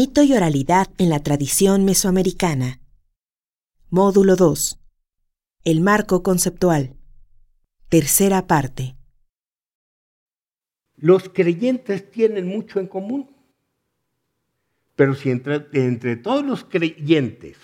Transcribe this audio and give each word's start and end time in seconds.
Mito 0.00 0.22
y 0.22 0.32
oralidad 0.32 0.86
en 0.98 1.10
la 1.10 1.24
tradición 1.24 1.84
mesoamericana. 1.84 2.80
Módulo 3.90 4.36
2. 4.36 4.78
El 5.64 5.80
marco 5.80 6.22
conceptual. 6.22 6.94
Tercera 7.88 8.46
parte. 8.46 8.94
Los 10.94 11.28
creyentes 11.28 12.12
tienen 12.12 12.46
mucho 12.46 12.78
en 12.78 12.86
común, 12.86 13.34
pero 14.94 15.16
si 15.16 15.32
entre, 15.32 15.66
entre 15.72 16.14
todos 16.14 16.46
los 16.46 16.62
creyentes 16.62 17.56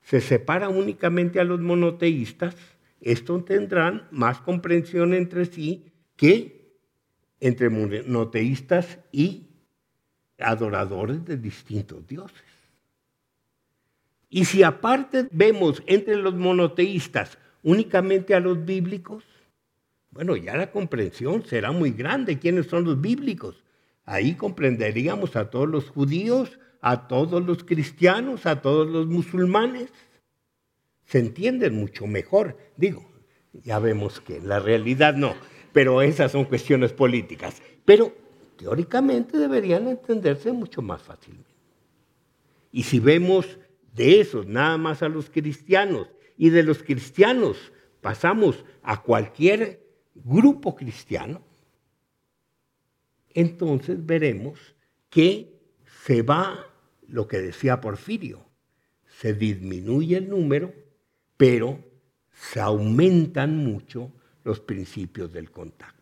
se 0.00 0.22
separa 0.22 0.70
únicamente 0.70 1.38
a 1.38 1.44
los 1.44 1.60
monoteístas, 1.60 2.56
estos 3.02 3.44
tendrán 3.44 4.08
más 4.10 4.40
comprensión 4.40 5.12
entre 5.12 5.44
sí 5.44 5.92
que 6.16 6.78
entre 7.40 7.68
monoteístas 7.68 9.00
y 9.12 9.51
adoradores 10.42 11.24
de 11.24 11.36
distintos 11.36 12.06
dioses. 12.06 12.42
Y 14.28 14.46
si 14.46 14.62
aparte 14.62 15.28
vemos 15.30 15.82
entre 15.86 16.16
los 16.16 16.34
monoteístas 16.34 17.38
únicamente 17.62 18.34
a 18.34 18.40
los 18.40 18.64
bíblicos, 18.64 19.24
bueno, 20.10 20.36
ya 20.36 20.56
la 20.56 20.70
comprensión 20.70 21.44
será 21.44 21.72
muy 21.72 21.90
grande. 21.90 22.38
¿Quiénes 22.38 22.66
son 22.66 22.84
los 22.84 23.00
bíblicos? 23.00 23.62
Ahí 24.04 24.34
comprenderíamos 24.34 25.36
a 25.36 25.50
todos 25.50 25.68
los 25.68 25.88
judíos, 25.88 26.58
a 26.80 27.08
todos 27.08 27.44
los 27.44 27.64
cristianos, 27.64 28.46
a 28.46 28.60
todos 28.60 28.88
los 28.88 29.06
musulmanes. 29.06 29.92
Se 31.04 31.18
entienden 31.18 31.76
mucho 31.76 32.06
mejor. 32.06 32.58
Digo, 32.76 33.10
ya 33.52 33.78
vemos 33.78 34.20
que 34.20 34.40
la 34.40 34.60
realidad 34.60 35.14
no, 35.14 35.34
pero 35.72 36.02
esas 36.02 36.32
son 36.32 36.44
cuestiones 36.44 36.92
políticas. 36.92 37.62
Pero 37.84 38.14
teóricamente 38.56 39.38
deberían 39.38 39.88
entenderse 39.88 40.52
mucho 40.52 40.82
más 40.82 41.02
fácilmente. 41.02 41.50
Y 42.70 42.84
si 42.84 43.00
vemos 43.00 43.58
de 43.94 44.20
esos 44.20 44.46
nada 44.46 44.78
más 44.78 45.02
a 45.02 45.08
los 45.08 45.28
cristianos 45.28 46.08
y 46.36 46.50
de 46.50 46.62
los 46.62 46.82
cristianos 46.82 47.72
pasamos 48.00 48.64
a 48.82 49.02
cualquier 49.02 49.86
grupo 50.14 50.74
cristiano, 50.74 51.42
entonces 53.34 54.04
veremos 54.04 54.58
que 55.08 55.60
se 56.04 56.22
va 56.22 56.66
lo 57.06 57.28
que 57.28 57.38
decía 57.38 57.80
Porfirio, 57.80 58.44
se 59.06 59.34
disminuye 59.34 60.16
el 60.16 60.28
número, 60.28 60.72
pero 61.36 61.78
se 62.32 62.60
aumentan 62.60 63.56
mucho 63.56 64.10
los 64.44 64.60
principios 64.60 65.32
del 65.32 65.50
contacto. 65.50 66.01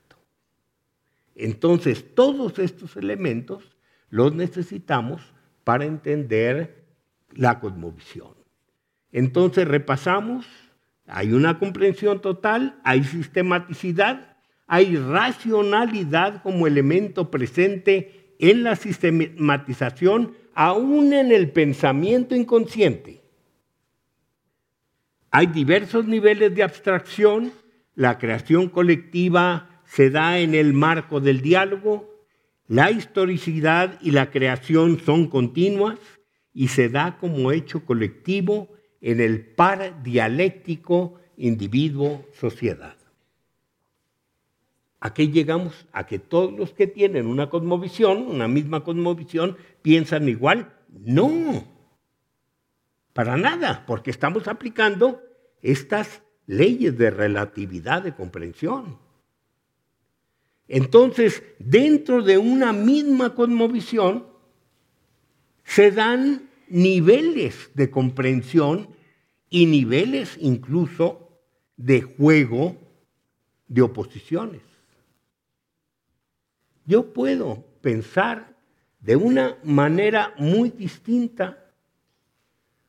Entonces, 1.34 2.14
todos 2.14 2.58
estos 2.58 2.96
elementos 2.96 3.76
los 4.08 4.34
necesitamos 4.34 5.22
para 5.64 5.84
entender 5.84 6.84
la 7.32 7.60
cosmovisión. 7.60 8.34
Entonces, 9.12 9.66
repasamos, 9.66 10.46
hay 11.06 11.32
una 11.32 11.58
comprensión 11.58 12.20
total, 12.20 12.80
hay 12.84 13.04
sistematicidad, 13.04 14.36
hay 14.66 14.96
racionalidad 14.96 16.42
como 16.42 16.66
elemento 16.66 17.30
presente 17.30 18.34
en 18.38 18.62
la 18.62 18.76
sistematización, 18.76 20.34
aún 20.54 21.12
en 21.12 21.32
el 21.32 21.50
pensamiento 21.50 22.34
inconsciente. 22.34 23.20
Hay 25.30 25.46
diversos 25.46 26.06
niveles 26.06 26.54
de 26.54 26.62
abstracción, 26.62 27.52
la 27.94 28.18
creación 28.18 28.68
colectiva 28.68 29.69
se 29.90 30.08
da 30.08 30.38
en 30.38 30.54
el 30.54 30.72
marco 30.72 31.18
del 31.20 31.40
diálogo, 31.40 32.14
la 32.68 32.92
historicidad 32.92 33.98
y 34.00 34.12
la 34.12 34.30
creación 34.30 35.00
son 35.00 35.26
continuas 35.26 35.98
y 36.54 36.68
se 36.68 36.88
da 36.88 37.18
como 37.18 37.50
hecho 37.50 37.84
colectivo 37.84 38.68
en 39.00 39.20
el 39.20 39.44
par 39.44 40.00
dialéctico 40.04 41.18
individuo-sociedad. 41.36 42.94
Aquí 45.00 45.32
llegamos 45.32 45.88
a 45.90 46.06
que 46.06 46.20
todos 46.20 46.56
los 46.56 46.72
que 46.72 46.86
tienen 46.86 47.26
una 47.26 47.50
cosmovisión, 47.50 48.28
una 48.28 48.46
misma 48.46 48.84
cosmovisión, 48.84 49.56
piensan 49.82 50.28
igual. 50.28 50.72
No, 50.88 51.64
para 53.12 53.36
nada, 53.36 53.84
porque 53.88 54.12
estamos 54.12 54.46
aplicando 54.46 55.20
estas 55.62 56.22
leyes 56.46 56.96
de 56.96 57.10
relatividad 57.10 58.02
de 58.02 58.14
comprensión. 58.14 59.09
Entonces, 60.72 61.42
dentro 61.58 62.22
de 62.22 62.38
una 62.38 62.72
misma 62.72 63.34
cosmovisión, 63.34 64.24
se 65.64 65.90
dan 65.90 66.48
niveles 66.68 67.70
de 67.74 67.90
comprensión 67.90 68.88
y 69.48 69.66
niveles 69.66 70.36
incluso 70.40 71.28
de 71.76 72.02
juego 72.02 72.76
de 73.66 73.82
oposiciones. 73.82 74.62
Yo 76.86 77.12
puedo 77.12 77.64
pensar 77.80 78.56
de 79.00 79.16
una 79.16 79.58
manera 79.64 80.34
muy 80.38 80.70
distinta 80.70 81.66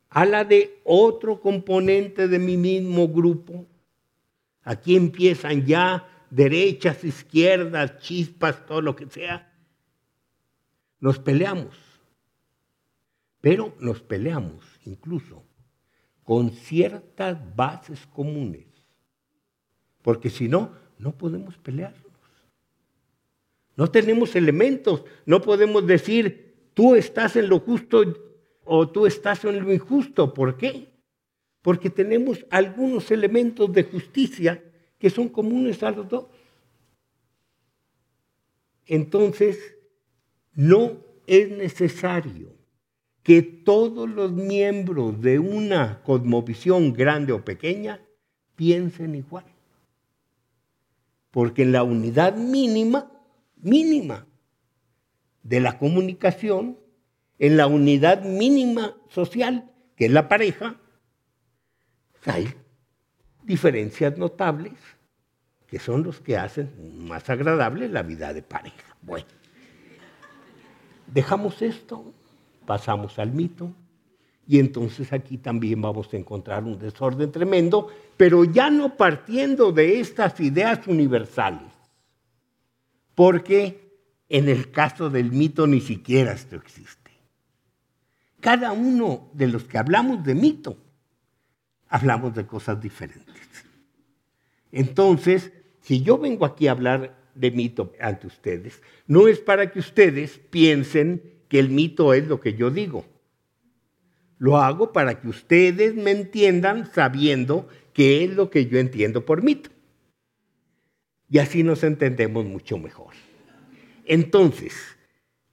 a 0.08 0.24
la 0.26 0.46
de 0.46 0.80
otro 0.84 1.42
componente 1.42 2.28
de 2.28 2.38
mi 2.38 2.58
mismo 2.58 3.08
grupo. 3.08 3.66
Aquí 4.62 4.96
empiezan 4.96 5.66
ya 5.66 6.08
derechas, 6.32 7.04
izquierdas, 7.04 8.00
chispas, 8.00 8.66
todo 8.66 8.82
lo 8.82 8.96
que 8.96 9.08
sea. 9.08 9.54
Nos 11.00 11.20
peleamos, 11.20 11.76
pero 13.42 13.76
nos 13.80 14.02
peleamos 14.02 14.66
incluso 14.86 15.44
con 16.24 16.52
ciertas 16.52 17.38
bases 17.56 18.08
comunes, 18.08 18.66
porque 20.02 20.30
si 20.30 20.48
no, 20.48 20.72
no 20.98 21.12
podemos 21.18 21.58
pelearnos. 21.58 22.02
No 23.76 23.88
tenemos 23.88 24.36
elementos, 24.36 25.04
no 25.26 25.42
podemos 25.42 25.86
decir, 25.86 26.70
tú 26.74 26.96
estás 26.96 27.36
en 27.36 27.50
lo 27.50 27.60
justo 27.60 28.04
o 28.64 28.90
tú 28.90 29.06
estás 29.06 29.44
en 29.46 29.64
lo 29.64 29.74
injusto. 29.74 30.34
¿Por 30.34 30.58
qué? 30.58 30.94
Porque 31.62 31.90
tenemos 31.90 32.46
algunos 32.50 33.12
elementos 33.12 33.72
de 33.74 33.84
justicia 33.84 34.64
que 35.02 35.10
son 35.10 35.30
comunes 35.30 35.82
a 35.82 35.90
los 35.90 36.08
dos. 36.08 36.28
Entonces, 38.86 39.58
no 40.54 41.00
es 41.26 41.50
necesario 41.50 42.56
que 43.24 43.42
todos 43.42 44.08
los 44.08 44.32
miembros 44.32 45.20
de 45.20 45.40
una 45.40 46.04
cosmovisión 46.04 46.94
grande 46.94 47.34
o 47.34 47.44
pequeña 47.44 48.00
piensen 48.56 49.16
igual. 49.16 49.46
Porque 51.32 51.64
en 51.64 51.72
la 51.72 51.82
unidad 51.82 52.36
mínima, 52.36 53.12
mínima 53.56 54.28
de 55.42 55.62
la 55.62 55.80
comunicación, 55.80 56.78
en 57.40 57.58
la 57.58 57.66
unidad 57.66 58.24
mínima 58.24 58.98
social, 59.10 59.72
que 59.96 60.06
es 60.06 60.12
la 60.12 60.28
pareja, 60.28 60.80
hay 62.26 62.54
diferencias 63.44 64.18
notables 64.18 64.74
que 65.68 65.80
son 65.80 66.04
los 66.04 66.20
que 66.20 66.38
hacen 66.38 66.70
más 67.08 67.30
agradable 67.30 67.88
la 67.88 68.04
vida 68.04 68.34
de 68.34 68.42
pareja. 68.42 68.96
Bueno, 69.02 69.28
dejamos 71.08 71.62
esto, 71.62 72.14
pasamos 72.66 73.18
al 73.20 73.32
mito, 73.32 73.72
y 74.46 74.60
entonces 74.60 75.14
aquí 75.14 75.38
también 75.38 75.82
vamos 75.82 76.14
a 76.14 76.18
encontrar 76.18 76.66
un 76.66 76.78
desorden 76.78 77.32
tremendo, 77.32 77.88
pero 78.18 78.44
ya 78.44 78.70
no 78.70 78.98
partiendo 78.98 79.72
de 79.72 80.02
estas 80.02 80.38
ideas 80.42 80.86
universales, 80.88 81.72
porque 83.16 83.96
en 84.28 84.50
el 84.50 84.72
caso 84.72 85.10
del 85.10 85.32
mito 85.32 85.68
ni 85.68 85.80
siquiera 85.80 86.34
esto 86.34 86.58
existe. 86.58 87.12
Cada 88.42 88.74
uno 88.74 89.30
de 89.32 89.48
los 89.48 89.64
que 89.64 89.78
hablamos 89.78 90.22
de 90.26 90.36
mito 90.36 90.76
hablamos 91.92 92.34
de 92.34 92.48
cosas 92.48 92.82
diferentes. 92.82 93.36
Entonces, 94.72 95.52
si 95.82 96.02
yo 96.02 96.18
vengo 96.18 96.46
aquí 96.46 96.68
a 96.68 96.72
hablar 96.72 97.20
de 97.36 97.52
mito 97.52 97.92
ante 98.00 98.28
ustedes, 98.28 98.82
no 99.06 99.28
es 99.28 99.40
para 99.40 99.72
que 99.72 99.80
ustedes 99.80 100.40
piensen 100.50 101.22
que 101.50 101.60
el 101.60 101.70
mito 101.70 102.14
es 102.14 102.28
lo 102.28 102.40
que 102.40 102.54
yo 102.54 102.72
digo. 102.72 103.06
Lo 104.38 104.58
hago 104.58 104.94
para 104.94 105.20
que 105.20 105.28
ustedes 105.28 105.94
me 105.94 106.12
entiendan 106.12 106.90
sabiendo 106.92 107.68
qué 107.94 108.24
es 108.24 108.32
lo 108.32 108.50
que 108.50 108.66
yo 108.66 108.80
entiendo 108.80 109.26
por 109.26 109.44
mito. 109.44 109.70
Y 111.30 111.40
así 111.40 111.62
nos 111.62 111.84
entendemos 111.84 112.46
mucho 112.46 112.78
mejor. 112.78 113.14
Entonces, 114.06 114.74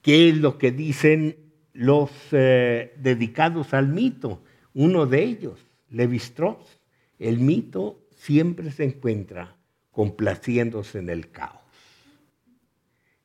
¿qué 0.02 0.28
es 0.28 0.38
lo 0.38 0.56
que 0.56 0.70
dicen 0.70 1.36
los 1.72 2.10
eh, 2.30 2.94
dedicados 2.98 3.74
al 3.74 3.88
mito? 3.88 4.42
Uno 4.72 5.06
de 5.06 5.24
ellos, 5.24 5.67
Levi 5.90 6.16
Strauss, 6.16 6.80
el 7.18 7.38
mito 7.40 8.06
siempre 8.16 8.70
se 8.70 8.84
encuentra 8.84 9.56
complaciéndose 9.90 10.98
en 10.98 11.10
el 11.10 11.30
caos. 11.30 11.60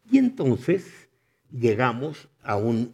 Y 0.10 0.18
entonces 0.18 1.10
llegamos 1.52 2.28
aún 2.42 2.92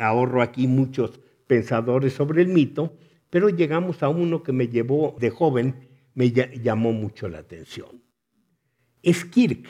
ahorro 0.00 0.42
aquí 0.42 0.66
muchos 0.66 1.20
pensadores 1.46 2.12
sobre 2.12 2.42
el 2.42 2.48
mito, 2.48 2.96
pero 3.28 3.48
llegamos 3.48 4.02
a 4.02 4.08
uno 4.08 4.42
que 4.42 4.52
me 4.52 4.68
llevó 4.68 5.16
de 5.18 5.30
joven, 5.30 5.88
me 6.14 6.30
llamó 6.30 6.92
mucho 6.92 7.28
la 7.28 7.38
atención. 7.38 8.02
Es 9.02 9.24
Kirk. 9.24 9.66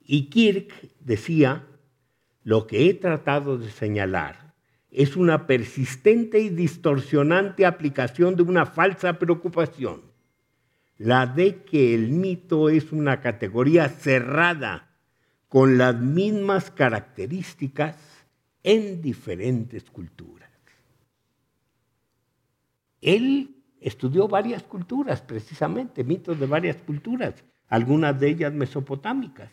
Y 0.00 0.28
Kirk 0.30 0.72
decía, 1.00 1.66
lo 2.42 2.66
que 2.66 2.88
he 2.88 2.94
tratado 2.94 3.56
de 3.56 3.70
señalar 3.70 4.41
es 4.92 5.16
una 5.16 5.46
persistente 5.46 6.38
y 6.38 6.50
distorsionante 6.50 7.64
aplicación 7.64 8.36
de 8.36 8.42
una 8.42 8.66
falsa 8.66 9.18
preocupación, 9.18 10.02
la 10.98 11.26
de 11.26 11.64
que 11.64 11.94
el 11.94 12.10
mito 12.10 12.68
es 12.68 12.92
una 12.92 13.20
categoría 13.20 13.88
cerrada 13.88 14.90
con 15.48 15.78
las 15.78 15.98
mismas 15.98 16.70
características 16.70 17.96
en 18.62 19.00
diferentes 19.00 19.90
culturas. 19.90 20.50
Él 23.00 23.56
estudió 23.80 24.28
varias 24.28 24.62
culturas, 24.62 25.22
precisamente, 25.22 26.04
mitos 26.04 26.38
de 26.38 26.46
varias 26.46 26.76
culturas, 26.76 27.34
algunas 27.66 28.20
de 28.20 28.28
ellas 28.28 28.52
mesopotámicas. 28.52 29.50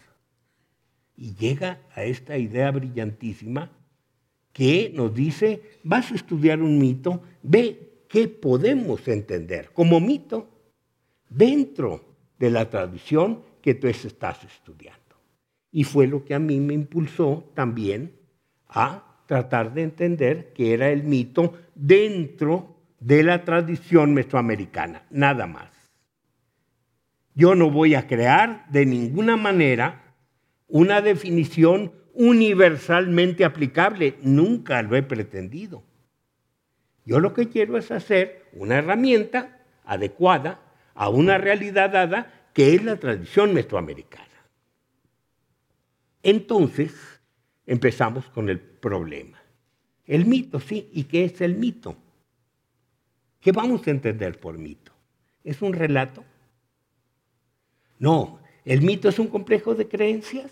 Y 1.15 1.33
llega 1.35 1.79
a 1.95 2.03
esta 2.03 2.37
idea 2.37 2.69
brillantísima 2.71 3.71
que 4.53 4.91
nos 4.93 5.13
dice, 5.13 5.61
vas 5.83 6.11
a 6.11 6.15
estudiar 6.15 6.61
un 6.61 6.77
mito, 6.77 7.21
ve 7.43 8.03
qué 8.07 8.27
podemos 8.27 9.07
entender 9.07 9.71
como 9.73 9.99
mito 9.99 10.49
dentro 11.29 12.03
de 12.39 12.49
la 12.49 12.69
tradición 12.69 13.43
que 13.61 13.75
tú 13.75 13.87
estás 13.87 14.43
estudiando. 14.43 14.99
Y 15.71 15.83
fue 15.83 16.07
lo 16.07 16.25
que 16.25 16.33
a 16.33 16.39
mí 16.39 16.59
me 16.59 16.73
impulsó 16.73 17.51
también 17.53 18.13
a 18.67 19.21
tratar 19.27 19.73
de 19.73 19.83
entender 19.83 20.53
que 20.53 20.73
era 20.73 20.89
el 20.89 21.03
mito 21.03 21.53
dentro 21.75 22.75
de 22.99 23.23
la 23.23 23.45
tradición 23.45 24.13
mesoamericana, 24.13 25.03
nada 25.11 25.45
más. 25.45 25.69
Yo 27.35 27.55
no 27.55 27.69
voy 27.69 27.95
a 27.95 28.07
crear 28.07 28.65
de 28.69 28.85
ninguna 28.85 29.37
manera 29.37 30.15
una 30.67 31.01
definición 31.01 31.93
universalmente 32.19 33.45
aplicable, 33.45 34.17
nunca 34.21 34.81
lo 34.81 34.97
he 34.97 35.01
pretendido. 35.01 35.81
Yo 37.05 37.21
lo 37.21 37.33
que 37.33 37.47
quiero 37.47 37.77
es 37.77 37.91
hacer 37.91 38.45
una 38.51 38.79
herramienta 38.79 39.57
adecuada 39.85 40.59
a 40.95 41.07
una 41.07 41.37
realidad 41.37 41.91
dada 41.91 42.49
que 42.53 42.75
es 42.75 42.83
la 42.83 42.97
tradición 42.97 43.53
mesoamericana. 43.53 44.27
Entonces, 46.21 46.93
empezamos 47.65 48.25
con 48.25 48.49
el 48.49 48.59
problema. 48.59 49.41
El 50.05 50.25
mito, 50.25 50.59
sí, 50.59 50.89
¿y 50.91 51.05
qué 51.05 51.23
es 51.23 51.39
el 51.39 51.55
mito? 51.55 51.95
¿Qué 53.39 53.53
vamos 53.53 53.87
a 53.87 53.91
entender 53.91 54.37
por 54.37 54.57
mito? 54.57 54.91
¿Es 55.45 55.61
un 55.61 55.71
relato? 55.71 56.25
No, 57.97 58.41
el 58.65 58.81
mito 58.81 59.07
es 59.07 59.19
un 59.19 59.27
complejo 59.27 59.73
de 59.73 59.87
creencias. 59.87 60.51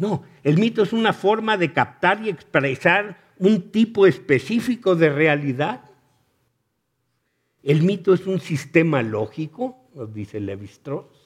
No, 0.00 0.24
el 0.42 0.58
mito 0.58 0.82
es 0.82 0.92
una 0.92 1.12
forma 1.12 1.56
de 1.56 1.72
captar 1.72 2.24
y 2.24 2.30
expresar 2.30 3.34
un 3.38 3.70
tipo 3.70 4.06
específico 4.06 4.96
de 4.96 5.10
realidad. 5.10 5.90
El 7.62 7.82
mito 7.82 8.14
es 8.14 8.26
un 8.26 8.40
sistema 8.40 9.02
lógico, 9.02 9.90
nos 9.94 10.12
dice 10.14 10.40
Levi 10.40 10.66
Strauss 10.66 11.20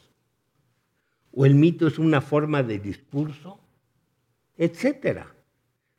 o 1.37 1.44
el 1.47 1.55
mito 1.55 1.87
es 1.87 1.99
una 1.99 2.21
forma 2.21 2.62
de 2.62 2.79
discurso, 2.79 3.59
etc. 4.56 5.23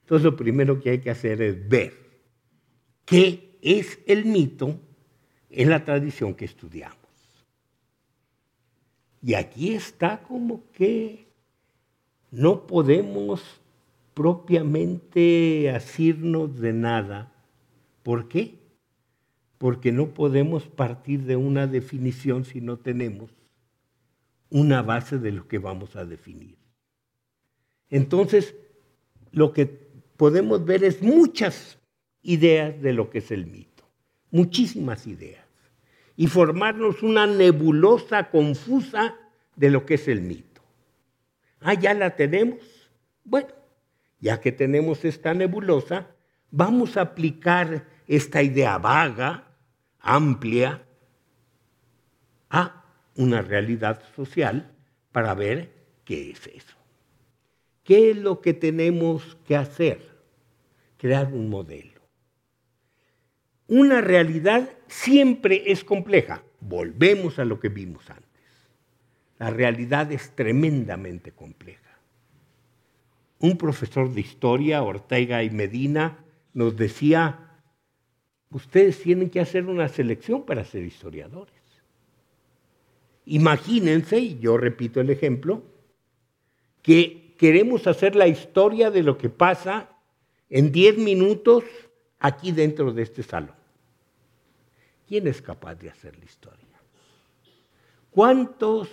Entonces 0.02 0.24
lo 0.24 0.36
primero 0.36 0.80
que 0.80 0.92
hay 0.92 1.00
que 1.00 1.10
hacer 1.10 1.42
es 1.42 1.68
ver 1.68 1.94
qué 3.06 3.58
es 3.62 4.00
el 4.08 4.26
mito 4.26 4.80
en 5.50 5.70
la 5.70 5.84
tradición 5.84 6.36
que 6.36 6.46
estudiamos. 6.46 6.98
Y 9.22 9.34
aquí 9.34 9.74
está 9.74 10.22
como 10.22 10.72
que 10.72 11.25
no 12.36 12.68
podemos 12.68 13.42
propiamente 14.14 15.70
asirnos 15.70 16.60
de 16.60 16.74
nada. 16.74 17.32
¿Por 18.04 18.28
qué? 18.28 18.56
Porque 19.58 19.94
no 19.94 20.14
podemos 20.14 20.64
partir 20.68 21.24
de 21.24 21.38
una 21.38 21.66
definición 21.66 22.44
si 22.44 22.60
no 22.60 22.78
tenemos 22.78 23.32
una 24.50 24.82
base 24.82 25.18
de 25.18 25.32
lo 25.32 25.48
que 25.48 25.60
vamos 25.60 25.96
a 25.96 26.06
definir. 26.06 26.58
Entonces, 27.90 28.54
lo 29.32 29.54
que 29.54 29.66
podemos 30.18 30.66
ver 30.66 30.84
es 30.84 31.02
muchas 31.02 31.78
ideas 32.22 32.82
de 32.82 32.94
lo 32.94 33.10
que 33.10 33.20
es 33.20 33.32
el 33.32 33.46
mito, 33.46 33.84
muchísimas 34.32 35.08
ideas, 35.08 35.46
y 36.18 36.28
formarnos 36.28 37.02
una 37.02 37.28
nebulosa 37.28 38.30
confusa 38.30 39.16
de 39.56 39.70
lo 39.70 39.86
que 39.86 39.94
es 39.94 40.08
el 40.08 40.22
mito. 40.22 40.55
Ah, 41.68 41.74
ya 41.74 41.96
la 41.96 42.16
tenemos. 42.16 42.60
Bueno, 43.24 43.48
ya 44.20 44.40
que 44.40 44.52
tenemos 44.52 45.04
esta 45.04 45.34
nebulosa, 45.34 46.12
vamos 46.52 46.96
a 46.96 47.02
aplicar 47.02 47.88
esta 48.06 48.44
idea 48.44 48.78
vaga, 48.78 49.48
amplia, 50.00 50.86
a 52.52 52.86
una 53.16 53.42
realidad 53.42 54.00
social 54.16 54.76
para 55.12 55.34
ver 55.34 55.72
qué 56.04 56.30
es 56.30 56.46
eso. 56.46 56.76
¿Qué 57.84 58.12
es 58.12 58.18
lo 58.18 58.42
que 58.42 58.54
tenemos 58.54 59.36
que 59.48 59.56
hacer? 59.56 60.08
Crear 60.98 61.34
un 61.34 61.50
modelo. 61.50 62.02
Una 63.66 64.02
realidad 64.02 64.70
siempre 64.86 65.64
es 65.72 65.84
compleja. 65.84 66.44
Volvemos 66.60 67.40
a 67.40 67.46
lo 67.46 67.60
que 67.60 67.70
vimos 67.70 68.08
antes. 68.08 68.35
La 69.38 69.50
realidad 69.50 70.12
es 70.12 70.32
tremendamente 70.36 71.32
compleja. 71.32 71.82
Un 73.40 73.58
profesor 73.58 74.12
de 74.14 74.22
historia, 74.22 74.82
Ortega 74.82 75.44
y 75.44 75.50
Medina, 75.50 76.24
nos 76.54 76.78
decía, 76.78 77.60
ustedes 78.50 79.02
tienen 79.02 79.30
que 79.30 79.42
hacer 79.42 79.66
una 79.66 79.90
selección 79.90 80.46
para 80.46 80.64
ser 80.64 80.84
historiadores. 80.84 81.54
Imagínense, 83.26 84.20
y 84.20 84.40
yo 84.40 84.58
repito 84.58 85.02
el 85.02 85.10
ejemplo, 85.10 85.64
que 86.82 87.36
queremos 87.38 87.88
hacer 87.88 88.16
la 88.16 88.28
historia 88.28 88.92
de 88.92 89.04
lo 89.04 89.18
que 89.18 89.30
pasa 89.30 89.90
en 90.50 90.72
10 90.72 91.00
minutos 91.00 91.64
aquí 92.20 92.52
dentro 92.52 92.94
de 92.94 93.02
este 93.02 93.24
salón. 93.24 93.56
¿Quién 95.08 95.28
es 95.28 95.42
capaz 95.42 95.76
de 95.76 95.90
hacer 95.90 96.18
la 96.18 96.26
historia? 96.26 96.66
¿Cuántos 98.12 98.90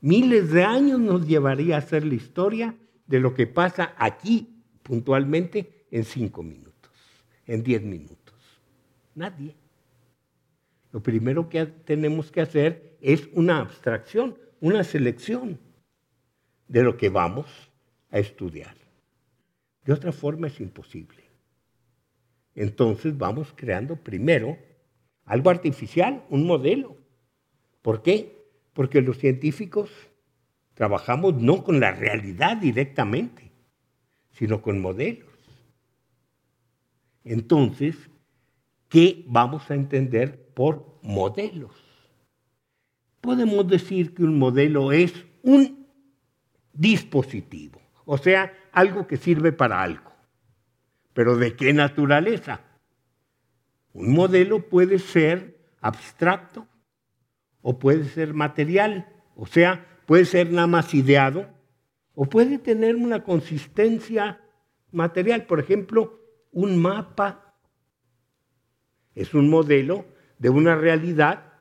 miles 0.00 0.50
de 0.50 0.64
años 0.64 1.00
nos 1.00 1.26
llevaría 1.26 1.76
a 1.76 1.78
hacer 1.78 2.04
la 2.04 2.14
historia 2.14 2.74
de 3.06 3.20
lo 3.20 3.34
que 3.34 3.46
pasa 3.46 3.94
aquí 3.96 4.62
puntualmente 4.82 5.86
en 5.90 6.04
5 6.04 6.42
minutos, 6.42 6.92
en 7.46 7.62
10 7.62 7.82
minutos? 7.82 8.34
Nadie. 9.14 9.54
Lo 10.92 11.02
primero 11.02 11.48
que 11.48 11.66
tenemos 11.66 12.30
que 12.30 12.40
hacer 12.40 12.96
es 13.00 13.28
una 13.32 13.58
abstracción, 13.58 14.38
una 14.60 14.84
selección 14.84 15.58
de 16.66 16.82
lo 16.82 16.96
que 16.96 17.08
vamos 17.08 17.46
a 18.10 18.18
estudiar. 18.18 18.76
De 19.84 19.92
otra 19.92 20.12
forma 20.12 20.46
es 20.46 20.60
imposible. 20.60 21.24
Entonces 22.54 23.16
vamos 23.16 23.52
creando 23.54 23.96
primero 23.96 24.58
algo 25.24 25.50
artificial, 25.50 26.24
un 26.30 26.46
modelo. 26.46 26.96
¿Por 27.82 28.02
qué? 28.02 28.37
Porque 28.78 29.02
los 29.02 29.18
científicos 29.18 29.90
trabajamos 30.74 31.34
no 31.34 31.64
con 31.64 31.80
la 31.80 31.90
realidad 31.90 32.58
directamente, 32.58 33.50
sino 34.30 34.62
con 34.62 34.80
modelos. 34.80 35.26
Entonces, 37.24 37.96
¿qué 38.88 39.24
vamos 39.26 39.68
a 39.72 39.74
entender 39.74 40.52
por 40.54 41.00
modelos? 41.02 41.74
podemos 43.20 43.66
decir 43.66 44.14
que 44.14 44.22
un 44.22 44.38
modelo 44.38 44.92
es 44.92 45.12
un 45.42 45.88
dispositivo, 46.72 47.80
o 48.04 48.16
sea, 48.16 48.54
algo 48.70 49.08
que 49.08 49.16
sirve 49.16 49.50
para 49.50 49.82
algo. 49.82 50.12
Pero 51.14 51.36
¿de 51.36 51.56
qué 51.56 51.72
naturaleza? 51.72 52.60
Un 53.92 54.14
modelo 54.14 54.68
puede 54.68 55.00
ser 55.00 55.58
abstracto 55.80 56.68
o 57.62 57.78
puede 57.78 58.04
ser 58.04 58.34
material, 58.34 59.08
o 59.36 59.46
sea, 59.46 59.86
puede 60.06 60.24
ser 60.24 60.50
nada 60.50 60.66
más 60.66 60.94
ideado 60.94 61.48
o 62.14 62.24
puede 62.26 62.58
tener 62.58 62.96
una 62.96 63.22
consistencia 63.22 64.40
material. 64.90 65.46
Por 65.46 65.60
ejemplo, 65.60 66.20
un 66.52 66.78
mapa 66.78 67.54
es 69.14 69.34
un 69.34 69.50
modelo 69.50 70.06
de 70.38 70.50
una 70.50 70.76
realidad 70.76 71.52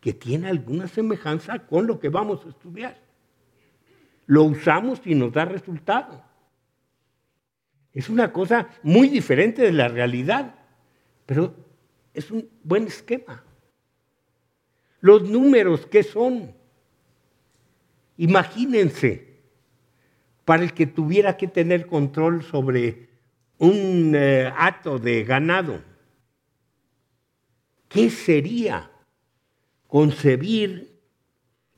que 0.00 0.12
tiene 0.12 0.48
alguna 0.48 0.86
semejanza 0.88 1.66
con 1.66 1.86
lo 1.86 1.98
que 1.98 2.08
vamos 2.08 2.44
a 2.44 2.50
estudiar. 2.50 2.96
Lo 4.26 4.44
usamos 4.44 5.00
y 5.06 5.14
nos 5.14 5.32
da 5.32 5.44
resultado. 5.44 6.22
Es 7.92 8.08
una 8.08 8.32
cosa 8.32 8.68
muy 8.82 9.08
diferente 9.08 9.62
de 9.62 9.72
la 9.72 9.88
realidad, 9.88 10.54
pero 11.24 11.54
es 12.12 12.30
un 12.30 12.48
buen 12.62 12.86
esquema. 12.86 13.42
Los 15.00 15.22
números, 15.28 15.86
¿qué 15.86 16.02
son? 16.02 16.54
Imagínense, 18.16 19.40
para 20.44 20.62
el 20.62 20.72
que 20.72 20.86
tuviera 20.86 21.36
que 21.36 21.48
tener 21.48 21.86
control 21.86 22.42
sobre 22.42 23.08
un 23.58 24.12
eh, 24.14 24.52
hato 24.56 24.98
de 24.98 25.24
ganado, 25.24 25.82
¿qué 27.88 28.10
sería 28.10 28.90
concebir 29.86 31.00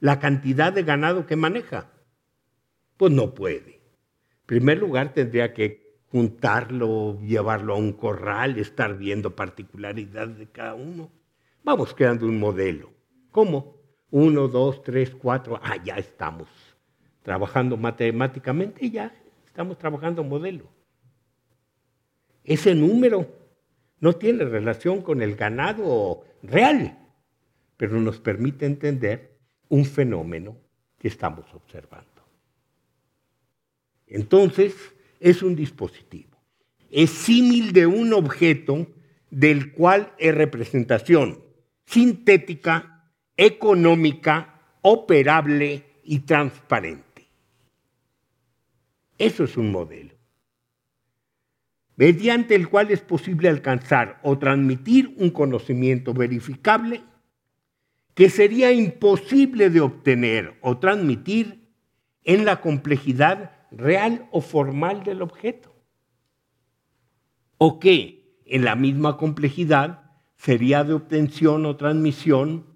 la 0.00 0.18
cantidad 0.20 0.72
de 0.72 0.82
ganado 0.82 1.26
que 1.26 1.37
maneja? 1.37 1.90
Pues 2.96 3.12
no 3.12 3.34
puede. 3.34 3.75
En 3.76 4.46
primer 4.46 4.78
lugar, 4.78 5.12
tendría 5.12 5.54
que 5.54 5.98
juntarlo, 6.10 7.20
llevarlo 7.20 7.75
a 7.75 7.76
un 7.76 7.92
corral, 7.92 8.58
estar 8.58 8.96
viendo 8.96 9.34
particularidades 9.34 10.38
de 10.38 10.46
cada 10.46 10.75
uno. 10.75 11.10
Vamos 11.64 11.94
creando 11.94 12.26
un 12.26 12.38
modelo. 12.38 12.97
¿Cómo? 13.38 13.76
Uno, 14.11 14.49
dos, 14.49 14.83
tres, 14.83 15.14
cuatro. 15.14 15.61
Ah, 15.62 15.76
ya 15.85 15.95
estamos 15.95 16.49
trabajando 17.23 17.76
matemáticamente 17.76 18.85
y 18.85 18.90
ya 18.90 19.14
estamos 19.47 19.78
trabajando 19.78 20.25
modelo. 20.25 20.68
Ese 22.42 22.75
número 22.75 23.33
no 24.00 24.14
tiene 24.14 24.45
relación 24.45 25.02
con 25.02 25.23
el 25.23 25.37
ganado 25.37 26.25
real, 26.42 26.99
pero 27.76 28.00
nos 28.00 28.18
permite 28.18 28.66
entender 28.66 29.38
un 29.68 29.85
fenómeno 29.85 30.57
que 30.99 31.07
estamos 31.07 31.45
observando. 31.54 32.25
Entonces, 34.09 34.75
es 35.21 35.45
un 35.45 35.54
dispositivo. 35.54 36.37
Es 36.90 37.11
símil 37.11 37.73
de 37.73 37.87
un 37.87 38.14
objeto 38.14 38.88
del 39.30 39.71
cual 39.71 40.12
es 40.18 40.35
representación 40.35 41.45
sintética, 41.87 42.97
económica, 43.38 44.61
operable 44.83 45.85
y 46.02 46.18
transparente. 46.21 47.28
Eso 49.16 49.45
es 49.45 49.57
un 49.57 49.71
modelo, 49.71 50.14
mediante 51.97 52.54
el 52.54 52.68
cual 52.68 52.90
es 52.90 53.00
posible 53.00 53.49
alcanzar 53.49 54.21
o 54.23 54.38
transmitir 54.38 55.14
un 55.18 55.30
conocimiento 55.30 56.12
verificable 56.12 57.02
que 58.14 58.28
sería 58.28 58.73
imposible 58.73 59.71
de 59.71 59.80
obtener 59.80 60.59
o 60.61 60.78
transmitir 60.78 61.68
en 62.25 62.45
la 62.45 62.61
complejidad 62.61 63.52
real 63.71 64.28
o 64.33 64.40
formal 64.40 65.04
del 65.04 65.23
objeto. 65.23 65.75
O 67.57 67.78
que 67.78 68.42
en 68.45 68.64
la 68.64 68.75
misma 68.75 69.16
complejidad 69.16 70.11
sería 70.37 70.83
de 70.83 70.95
obtención 70.95 71.66
o 71.66 71.76
transmisión 71.76 72.67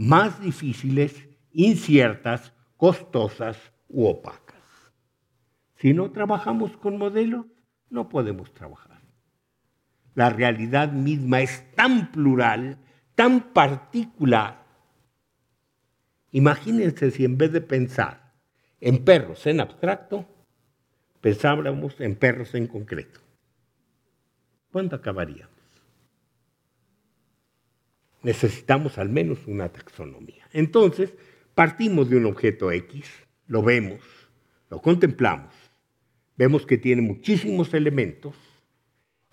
más 0.00 0.40
difíciles, 0.40 1.28
inciertas, 1.52 2.54
costosas 2.78 3.58
u 3.86 4.06
opacas. 4.06 4.56
Si 5.76 5.92
no 5.92 6.10
trabajamos 6.10 6.74
con 6.78 6.96
modelos, 6.96 7.44
no 7.90 8.08
podemos 8.08 8.54
trabajar. 8.54 9.02
La 10.14 10.30
realidad 10.30 10.90
misma 10.90 11.42
es 11.42 11.70
tan 11.74 12.10
plural, 12.12 12.78
tan 13.14 13.52
particular. 13.52 14.64
Imagínense 16.30 17.10
si 17.10 17.26
en 17.26 17.36
vez 17.36 17.52
de 17.52 17.60
pensar 17.60 18.32
en 18.80 19.04
perros 19.04 19.46
en 19.46 19.60
abstracto, 19.60 20.24
pensáramos 21.20 22.00
en 22.00 22.16
perros 22.16 22.54
en 22.54 22.68
concreto. 22.68 23.20
¿Cuándo 24.72 24.96
acabaríamos? 24.96 25.59
Necesitamos 28.22 28.98
al 28.98 29.08
menos 29.08 29.38
una 29.46 29.68
taxonomía. 29.68 30.46
Entonces, 30.52 31.14
partimos 31.54 32.10
de 32.10 32.16
un 32.16 32.26
objeto 32.26 32.70
X, 32.70 33.06
lo 33.46 33.62
vemos, 33.62 34.00
lo 34.68 34.80
contemplamos, 34.80 35.54
vemos 36.36 36.66
que 36.66 36.78
tiene 36.78 37.02
muchísimos 37.02 37.72
elementos. 37.74 38.34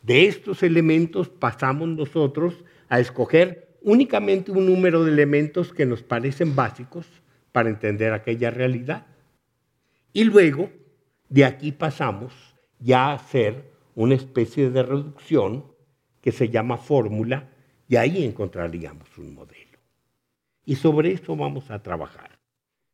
De 0.01 0.25
estos 0.25 0.63
elementos 0.63 1.29
pasamos 1.29 1.89
nosotros 1.89 2.63
a 2.88 3.00
escoger 3.00 3.77
únicamente 3.82 4.51
un 4.51 4.65
número 4.65 5.03
de 5.03 5.12
elementos 5.12 5.74
que 5.74 5.86
nos 5.86 6.03
parecen 6.03 6.56
básicos 6.56 7.06
para 7.51 7.70
entender 7.70 8.13
aquella 8.13 8.51
realidad. 8.51 9.08
Y 10.13 10.24
luego, 10.24 10.70
de 11.29 11.46
aquí 11.46 11.72
pasamos 11.72 12.34
ya 12.79 13.08
a 13.08 13.13
hacer 13.13 13.72
una 13.96 14.15
especie 14.15 14.70
de 14.70 14.84
reducción 14.84 15.65
que 16.22 16.32
se 16.32 16.50
llama 16.50 16.77
fórmula 16.77 17.50
y 17.88 17.96
ahí 17.96 18.24
encontraríamos 18.24 19.17
un 19.17 19.34
modelo. 19.34 19.77
Y 20.65 20.75
sobre 20.75 21.13
eso 21.13 21.36
vamos 21.36 21.72
a 21.72 21.82
trabajar. 21.82 22.38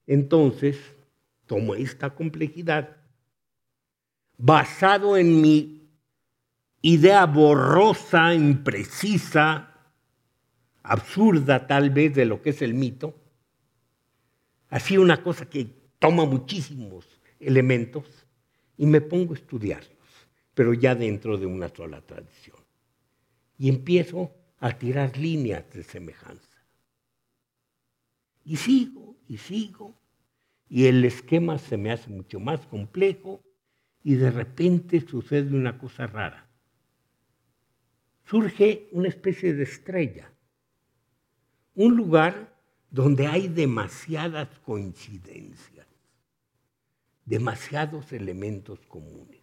Entonces, 0.06 0.78
tomo 1.48 1.76
esta 1.76 2.12
complejidad 2.12 2.98
basado 4.38 5.18
en 5.18 5.42
mi 5.42 5.90
idea 6.82 7.26
borrosa, 7.26 8.34
imprecisa, 8.34 9.74
absurda 10.84 11.66
tal 11.66 11.90
vez 11.90 12.14
de 12.14 12.26
lo 12.26 12.42
que 12.42 12.52
es 12.52 12.62
el 12.62 12.74
mito, 12.74 13.16
así 14.70 14.98
una 14.98 15.24
cosa 15.24 15.50
que 15.50 15.68
toma 15.98 16.26
muchísimos 16.26 17.08
elementos 17.40 18.04
y 18.78 18.86
me 18.86 19.02
pongo 19.02 19.34
a 19.34 19.38
estudiarlos, 19.38 19.90
pero 20.54 20.74
ya 20.74 20.94
dentro 20.94 21.38
de 21.38 21.46
una 21.46 21.70
sola 21.70 22.02
tradición. 22.02 22.58
Y 23.58 23.70
empiezo 23.70 24.32
a 24.64 24.72
tirar 24.72 25.18
líneas 25.18 25.70
de 25.74 25.84
semejanza. 25.84 26.58
Y 28.46 28.56
sigo, 28.56 29.18
y 29.28 29.38
sigo, 29.38 30.00
y 30.70 30.86
el 30.86 31.04
esquema 31.04 31.58
se 31.58 31.76
me 31.76 31.92
hace 31.92 32.10
mucho 32.10 32.40
más 32.40 32.66
complejo 32.68 33.44
y 34.04 34.16
de 34.16 34.32
repente 34.32 35.02
sucede 35.02 35.54
una 35.54 35.78
cosa 35.78 36.08
rara. 36.08 36.50
Surge 38.26 38.88
una 38.94 39.10
especie 39.10 39.54
de 39.54 39.64
estrella, 39.64 40.32
un 41.76 41.98
lugar 41.98 42.58
donde 42.90 43.28
hay 43.28 43.50
demasiadas 43.50 44.48
coincidencias 44.60 45.88
demasiados 47.26 48.12
elementos 48.12 48.80
comunes. 48.88 49.42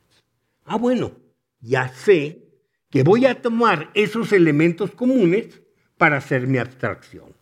Ah, 0.64 0.76
bueno, 0.76 1.12
ya 1.60 1.88
sé 1.88 2.49
que 2.90 3.04
voy 3.04 3.26
a 3.26 3.40
tomar 3.40 3.90
esos 3.94 4.32
elementos 4.32 4.90
comunes 4.90 5.62
para 5.96 6.16
hacer 6.16 6.46
mi 6.46 6.58
abstracción. 6.58 7.34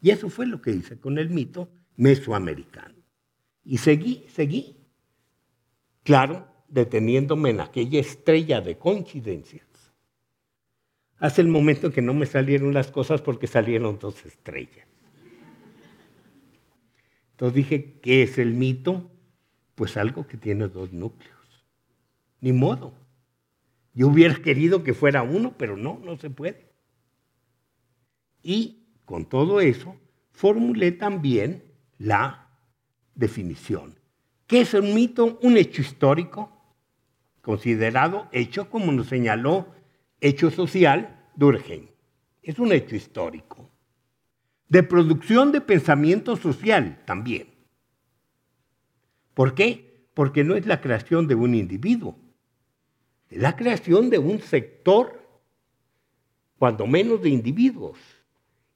Y 0.00 0.10
eso 0.10 0.28
fue 0.28 0.46
lo 0.46 0.60
que 0.60 0.72
hice 0.72 0.98
con 0.98 1.18
el 1.18 1.30
mito 1.30 1.70
mesoamericano. 1.96 2.94
Y 3.64 3.78
seguí, 3.78 4.26
seguí. 4.28 4.76
Claro, 6.02 6.46
deteniéndome 6.68 7.50
en 7.50 7.60
aquella 7.60 8.00
estrella 8.00 8.60
de 8.60 8.76
coincidencias. 8.76 9.64
Hace 11.18 11.40
el 11.40 11.48
momento 11.48 11.90
que 11.90 12.02
no 12.02 12.12
me 12.12 12.26
salieron 12.26 12.74
las 12.74 12.90
cosas 12.90 13.22
porque 13.22 13.46
salieron 13.46 13.98
dos 13.98 14.26
estrellas. 14.26 14.86
Entonces 17.30 17.54
dije, 17.54 17.98
¿qué 18.02 18.24
es 18.24 18.36
el 18.38 18.52
mito? 18.52 19.10
Pues 19.74 19.96
algo 19.96 20.26
que 20.26 20.36
tiene 20.36 20.68
dos 20.68 20.92
núcleos. 20.92 21.64
Ni 22.40 22.52
modo. 22.52 23.03
Yo 23.94 24.08
hubiera 24.08 24.34
querido 24.36 24.82
que 24.82 24.92
fuera 24.92 25.22
uno, 25.22 25.54
pero 25.56 25.76
no, 25.76 26.00
no 26.04 26.16
se 26.16 26.30
puede. 26.30 26.72
Y 28.42 28.88
con 29.04 29.24
todo 29.26 29.60
eso, 29.60 29.96
formulé 30.32 30.92
también 30.92 31.62
la 31.98 32.50
definición. 33.14 33.98
¿Qué 34.46 34.62
es 34.62 34.74
un 34.74 34.94
mito? 34.94 35.38
Un 35.42 35.56
hecho 35.56 35.80
histórico, 35.80 36.52
considerado 37.40 38.28
hecho, 38.32 38.68
como 38.68 38.92
nos 38.92 39.06
señaló, 39.06 39.68
hecho 40.20 40.50
social 40.50 41.28
Durkheim. 41.36 41.86
Es 42.42 42.58
un 42.58 42.72
hecho 42.72 42.96
histórico 42.96 43.70
de 44.68 44.82
producción 44.82 45.52
de 45.52 45.60
pensamiento 45.60 46.36
social 46.36 47.02
también. 47.04 47.46
¿Por 49.34 49.54
qué? 49.54 50.08
Porque 50.14 50.44
no 50.44 50.56
es 50.56 50.66
la 50.66 50.80
creación 50.80 51.26
de 51.26 51.34
un 51.34 51.54
individuo, 51.54 52.18
la 53.36 53.56
creación 53.56 54.10
de 54.10 54.18
un 54.18 54.40
sector, 54.40 55.20
cuando 56.58 56.86
menos 56.86 57.22
de 57.22 57.30
individuos, 57.30 57.98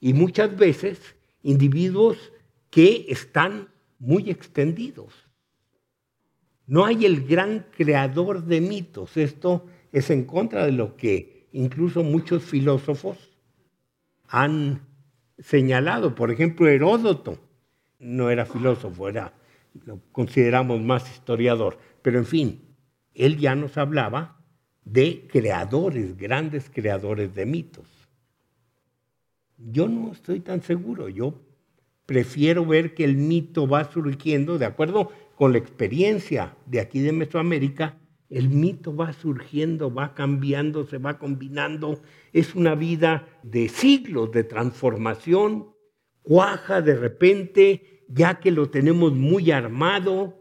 y 0.01 0.13
muchas 0.13 0.57
veces 0.57 1.17
individuos 1.43 2.33
que 2.71 3.07
están 3.09 3.69
muy 3.99 4.31
extendidos. 4.31 5.13
No 6.67 6.85
hay 6.85 7.07
el 7.07 7.27
gran 7.27 7.67
creador 7.77 8.45
de 8.45 8.61
mitos. 8.61 9.17
Esto 9.17 9.67
es 9.91 10.11
en 10.11 10.25
contra 10.25 10.67
de 10.67 10.73
lo 10.73 10.97
que 10.97 11.49
incluso 11.53 12.03
muchos 12.03 12.45
filósofos 12.45 13.17
han 14.29 14.83
señalado. 15.39 16.15
Por 16.15 16.31
ejemplo, 16.31 16.69
Heródoto 16.69 17.39
no 17.99 18.31
era 18.31 18.45
filósofo, 18.45 19.09
era, 19.09 19.33
lo 19.87 20.01
consideramos 20.13 20.81
más 20.83 21.11
historiador. 21.11 21.79
Pero 22.03 22.19
en 22.19 22.27
fin, 22.27 22.77
él 23.15 23.39
ya 23.39 23.55
nos 23.55 23.79
hablaba 23.79 24.38
de 24.91 25.27
creadores, 25.31 26.17
grandes 26.17 26.71
creadores 26.73 27.35
de 27.35 27.47
mitos. 27.47 27.87
Yo 29.59 29.89
no 29.89 30.13
estoy 30.13 30.41
tan 30.41 30.63
seguro, 30.63 31.09
yo 31.09 31.35
prefiero 32.07 32.65
ver 32.65 32.95
que 32.95 33.05
el 33.05 33.17
mito 33.17 33.69
va 33.69 33.91
surgiendo, 33.91 34.57
de 34.57 34.67
acuerdo 34.67 35.11
con 35.37 35.53
la 35.53 35.59
experiencia 35.59 36.57
de 36.67 36.81
aquí 36.81 37.01
de 37.01 37.13
Mesoamérica, 37.13 37.99
el 38.31 38.49
mito 38.51 38.95
va 38.95 39.13
surgiendo, 39.13 39.93
va 39.93 40.15
cambiando, 40.15 40.87
se 40.87 40.99
va 40.99 41.19
combinando. 41.19 42.01
Es 42.33 42.55
una 42.55 42.75
vida 42.75 43.27
de 43.43 43.69
siglos 43.69 44.33
de 44.33 44.45
transformación. 44.45 45.71
Cuaja 46.23 46.83
de 46.83 46.95
repente, 46.95 48.05
ya 48.09 48.39
que 48.39 48.51
lo 48.51 48.69
tenemos 48.69 49.15
muy 49.15 49.51
armado, 49.51 50.39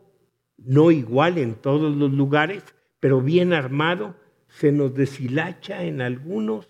no 0.57 0.91
igual 0.91 1.37
en 1.37 1.55
todos 1.55 1.95
los 1.95 2.11
lugares, 2.11 2.63
pero 2.99 3.21
bien 3.21 3.53
armado, 3.53 4.15
se 4.49 4.71
nos 4.71 4.93
deshilacha 4.93 5.83
en 5.83 6.01
algunos, 6.01 6.67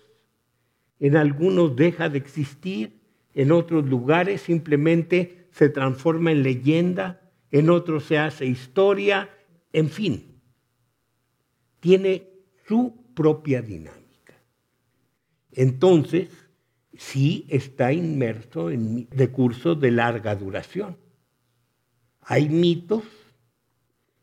en 1.00 1.16
algunos 1.16 1.76
deja 1.76 2.08
de 2.08 2.18
existir, 2.18 3.00
en 3.34 3.52
otros 3.52 3.86
lugares 3.86 4.42
simplemente 4.42 5.48
se 5.52 5.68
transforma 5.68 6.32
en 6.32 6.42
leyenda, 6.42 7.20
en 7.50 7.70
otros 7.70 8.04
se 8.04 8.18
hace 8.18 8.46
historia, 8.46 9.30
en 9.72 9.88
fin, 9.88 10.40
tiene 11.80 12.28
su 12.66 12.94
propia 13.14 13.62
dinámica. 13.62 14.34
Entonces, 15.52 16.28
sí 16.96 17.46
está 17.48 17.92
inmerso 17.92 18.70
en 18.70 19.08
recursos 19.10 19.80
de 19.80 19.90
larga 19.90 20.34
duración. 20.34 20.96
Hay 22.20 22.48
mitos 22.48 23.04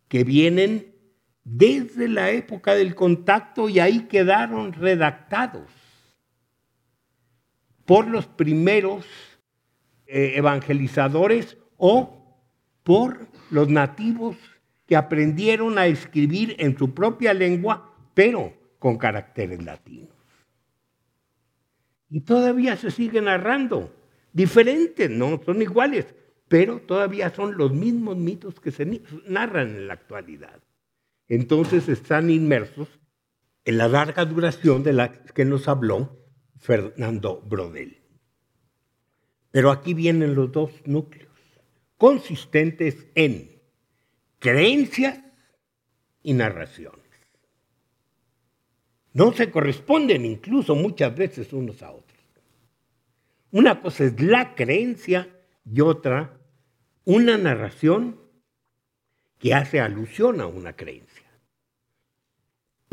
que 0.08 0.24
vienen 0.24 0.95
desde 1.46 2.10
la 2.10 2.32
época 2.32 2.74
del 2.74 2.96
contacto 2.96 3.70
y 3.70 3.80
ahí 3.80 4.08
quedaron 4.08 4.74
redactados 4.74 5.70
por 7.86 8.08
los 8.08 8.26
primeros 8.26 9.06
eh, 10.08 10.34
evangelizadores 10.36 11.58
o 11.78 12.42
por 12.84 13.28
los 13.52 13.70
nativos 13.70 14.36
que 14.88 14.96
aprendieron 14.96 15.78
a 15.78 15.86
escribir 15.86 16.56
en 16.58 16.78
su 16.78 16.94
propia 16.94 17.34
lengua, 17.34 17.94
pero 18.16 18.54
con 18.80 18.98
caracteres 18.98 19.64
latinos. 19.64 20.10
Y 22.10 22.22
todavía 22.22 22.76
se 22.76 22.90
sigue 22.90 23.22
narrando, 23.22 23.94
diferentes, 24.34 25.10
no 25.10 25.40
son 25.44 25.62
iguales, 25.62 26.14
pero 26.48 26.80
todavía 26.80 27.30
son 27.30 27.58
los 27.58 27.72
mismos 27.72 28.18
mitos 28.18 28.60
que 28.60 28.72
se 28.72 29.02
narran 29.28 29.70
en 29.70 29.88
la 29.88 29.94
actualidad. 29.94 30.60
Entonces 31.28 31.90
están 31.90 32.30
inmersos 32.30 32.88
en 33.64 33.78
la 33.78 33.88
larga 33.88 34.26
duración 34.26 34.84
de 34.84 34.94
la 34.94 35.12
que 35.12 35.46
nos 35.46 35.68
habló 35.68 36.20
Fernando 36.60 37.42
Brodel. 37.42 38.02
Pero 39.52 39.72
aquí 39.72 39.94
vienen 39.94 40.36
los 40.36 40.52
dos 40.52 40.72
núcleos, 40.86 41.32
consistentes 41.98 43.08
en 43.16 43.62
creencias 44.40 45.20
y 46.22 46.34
narraciones. 46.34 47.02
No 49.14 49.32
se 49.32 49.50
corresponden 49.50 50.26
incluso 50.26 50.76
muchas 50.76 51.16
veces 51.16 51.54
unos 51.54 51.82
a 51.82 51.92
otros. 51.92 52.20
Una 53.52 53.82
cosa 53.82 54.04
es 54.04 54.20
la 54.22 54.54
creencia 54.56 55.30
y 55.64 55.80
otra 55.80 56.38
una 57.06 57.38
narración 57.38 58.20
que 59.40 59.54
hace 59.54 59.80
alusión 59.80 60.42
a 60.42 60.48
una 60.48 60.76
creencia. 60.76 61.15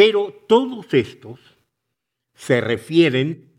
Pero 0.04 0.32
todos 0.48 0.94
estos 0.94 1.38
se 2.34 2.60
refieren 2.60 3.52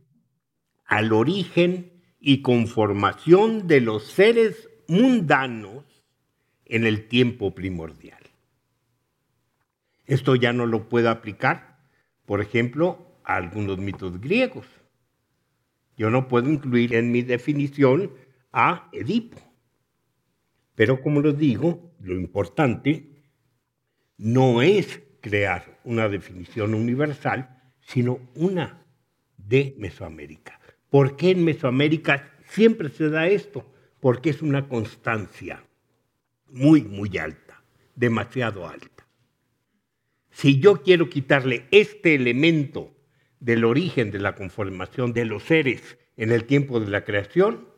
al 0.84 1.13
origen 1.13 2.03
y 2.19 2.41
conformación 2.41 3.65
de 3.65 3.79
los 3.79 4.03
seres 4.08 4.69
mundanos 4.89 5.86
en 6.65 6.86
el 6.86 7.08
tiempo 7.08 7.56
primordial. 7.56 8.21
Esto 10.06 10.36
ya 10.36 10.51
no 10.51 10.65
lo 10.65 10.89
puedo 10.89 11.10
aplicar, 11.10 11.77
por 12.25 12.41
ejemplo, 12.41 13.21
a 13.23 13.38
algunos 13.38 13.77
mitos 13.77 14.19
griegos. 14.19 14.67
Yo 15.95 16.10
no 16.10 16.27
puedo 16.27 16.49
incluir 16.49 16.93
en 16.93 17.10
mi 17.10 17.21
definición 17.21 18.12
a 18.51 18.89
Edipo. 18.91 19.39
Pero 20.75 21.01
como 21.01 21.21
les 21.21 21.38
digo, 21.38 21.93
lo 22.01 22.15
importante 22.15 23.23
no 24.17 24.62
es 24.62 25.01
crear 25.23 25.79
una 25.86 26.09
definición 26.09 26.73
universal, 26.73 27.57
sino 27.79 28.19
una 28.36 28.86
de 29.38 29.73
Mesoamérica. 29.77 30.59
¿Por 30.89 31.15
qué 31.15 31.31
en 31.31 31.45
Mesoamérica 31.45 32.29
siempre 32.45 32.89
se 32.89 33.09
da 33.09 33.27
esto? 33.27 33.65
Porque 34.01 34.29
es 34.29 34.41
una 34.41 34.67
constancia 34.67 35.63
muy, 36.47 36.81
muy 36.81 37.17
alta, 37.17 37.63
demasiado 37.95 38.67
alta. 38.67 39.07
Si 40.29 40.59
yo 40.59 40.83
quiero 40.83 41.09
quitarle 41.09 41.67
este 41.71 42.15
elemento 42.15 42.93
del 43.39 43.63
origen 43.63 44.12
de 44.12 44.19
la 44.19 44.36
conformación 44.36 45.13
de 45.13 45.23
los 45.23 45.43
seres 45.43 45.97
en 46.17 46.33
el 46.33 46.43
tiempo 46.43 46.81
de 46.81 46.91
la 46.91 47.05
creación, 47.05 47.69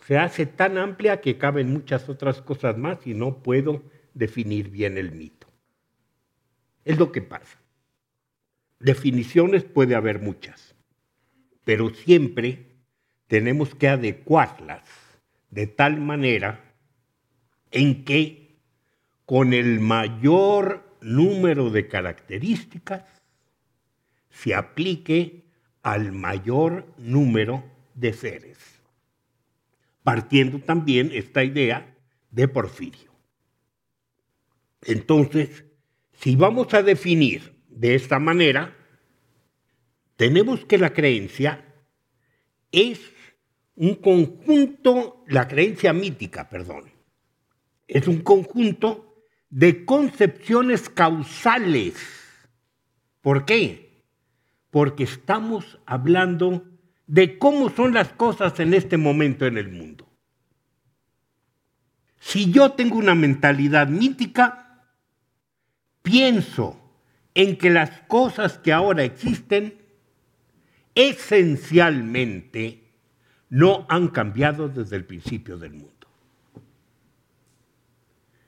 se 0.00 0.18
hace 0.18 0.44
tan 0.44 0.76
amplia 0.76 1.20
que 1.20 1.38
caben 1.38 1.72
muchas 1.72 2.08
otras 2.08 2.42
cosas 2.42 2.76
más 2.76 3.06
y 3.06 3.14
no 3.14 3.44
puedo 3.44 3.84
definir 4.14 4.70
bien 4.70 4.98
el 4.98 5.12
mito. 5.12 5.47
Es 6.88 6.98
lo 6.98 7.12
que 7.12 7.20
pasa. 7.20 7.58
Definiciones 8.80 9.62
puede 9.62 9.94
haber 9.94 10.22
muchas, 10.22 10.74
pero 11.62 11.90
siempre 11.90 12.78
tenemos 13.26 13.74
que 13.74 13.88
adecuarlas 13.88 14.88
de 15.50 15.66
tal 15.66 16.00
manera 16.00 16.64
en 17.72 18.06
que 18.06 18.56
con 19.26 19.52
el 19.52 19.80
mayor 19.80 20.96
número 21.02 21.68
de 21.68 21.88
características 21.88 23.04
se 24.30 24.54
aplique 24.54 25.44
al 25.82 26.12
mayor 26.12 26.86
número 26.96 27.64
de 27.96 28.14
seres, 28.14 28.56
partiendo 30.02 30.58
también 30.58 31.10
esta 31.12 31.44
idea 31.44 31.94
de 32.30 32.48
Porfirio. 32.48 33.12
Entonces, 34.86 35.67
si 36.20 36.34
vamos 36.34 36.74
a 36.74 36.82
definir 36.82 37.62
de 37.68 37.94
esta 37.94 38.18
manera, 38.18 38.74
tenemos 40.16 40.64
que 40.64 40.76
la 40.76 40.92
creencia 40.92 41.64
es 42.72 43.00
un 43.76 43.94
conjunto, 43.94 45.24
la 45.28 45.46
creencia 45.46 45.92
mítica, 45.92 46.48
perdón, 46.48 46.90
es 47.86 48.08
un 48.08 48.20
conjunto 48.22 49.24
de 49.48 49.84
concepciones 49.84 50.88
causales. 50.88 51.94
¿Por 53.20 53.44
qué? 53.44 54.04
Porque 54.70 55.04
estamos 55.04 55.78
hablando 55.86 56.64
de 57.06 57.38
cómo 57.38 57.70
son 57.70 57.94
las 57.94 58.08
cosas 58.08 58.58
en 58.58 58.74
este 58.74 58.96
momento 58.96 59.46
en 59.46 59.56
el 59.56 59.70
mundo. 59.70 60.08
Si 62.18 62.50
yo 62.50 62.72
tengo 62.72 62.98
una 62.98 63.14
mentalidad 63.14 63.88
mítica, 63.88 64.67
pienso 66.08 66.80
en 67.34 67.58
que 67.58 67.68
las 67.68 67.90
cosas 68.08 68.56
que 68.56 68.72
ahora 68.72 69.04
existen 69.04 69.78
esencialmente 70.94 72.82
no 73.50 73.84
han 73.90 74.08
cambiado 74.08 74.70
desde 74.70 74.96
el 74.96 75.04
principio 75.04 75.58
del 75.58 75.72
mundo. 75.72 76.06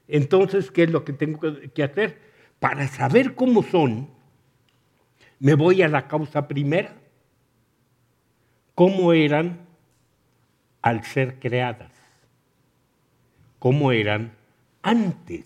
Entonces, 0.09 0.70
¿qué 0.70 0.85
es 0.85 0.90
lo 0.90 1.05
que 1.05 1.12
tengo 1.12 1.38
que 1.75 1.83
hacer? 1.83 2.18
Para 2.59 2.88
saber 2.88 3.35
cómo 3.35 3.62
son, 3.62 4.09
me 5.38 5.55
voy 5.55 5.83
a 5.83 5.88
la 5.88 6.09
causa 6.09 6.49
primera. 6.49 6.96
¿Cómo 8.75 9.12
eran 9.12 9.66
al 10.81 11.05
ser 11.05 11.38
creadas? 11.38 11.92
¿Cómo 13.59 13.92
eran 13.92 14.33
antes 14.83 15.44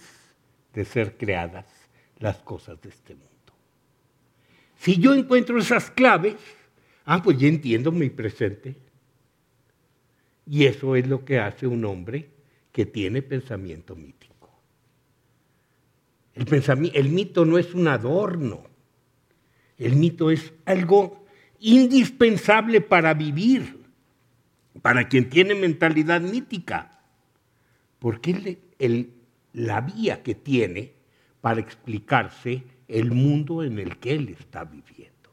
de 0.72 0.85
ser 0.85 1.16
creadas 1.16 1.74
las 2.18 2.38
cosas 2.38 2.81
de 2.81 2.88
este 2.88 3.14
mundo? 3.14 3.31
Si 4.77 4.98
yo 4.98 5.14
encuentro 5.14 5.59
esas 5.59 5.90
claves, 5.90 6.37
ah, 7.05 7.22
pues 7.22 7.38
ya 7.38 7.48
entiendo 7.48 7.90
mi 7.92 8.11
presente. 8.11 8.77
Y 10.46 10.66
eso 10.66 10.94
es 10.96 11.07
lo 11.07 11.24
que 11.24 11.38
hace 11.38 11.66
un 11.66 11.85
hombre 11.85 12.29
que 12.70 12.85
tiene 12.85 13.22
pensamiento 13.22 13.96
mítico. 13.96 14.35
El, 16.35 16.92
el 16.94 17.09
mito 17.09 17.44
no 17.44 17.57
es 17.57 17.72
un 17.74 17.88
adorno. 17.88 18.66
El 19.79 19.96
mito 19.96 20.31
es 20.31 20.53
algo 20.66 21.24
indispensable 21.61 22.81
para 22.81 23.14
vivir, 23.14 23.85
para 24.83 25.09
quien 25.09 25.31
tiene 25.31 25.55
mentalidad 25.55 26.20
mítica. 26.20 27.00
Porque 27.98 28.59
la 29.55 29.81
vía 29.81 30.22
que 30.22 30.35
tiene 30.35 30.92
para 31.44 31.61
explicarse 31.61 32.64
el 32.88 33.11
mundo 33.11 33.62
en 33.62 33.78
el 33.78 33.98
que 33.98 34.14
él 34.14 34.30
está 34.30 34.64
viviendo. 34.64 35.30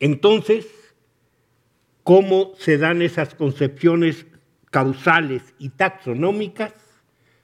Entonces, 0.00 0.66
¿cómo 2.02 2.54
se 2.56 2.78
dan 2.78 3.02
esas 3.02 3.34
concepciones 3.34 4.24
causales 4.70 5.42
y 5.58 5.68
taxonómicas? 5.68 6.72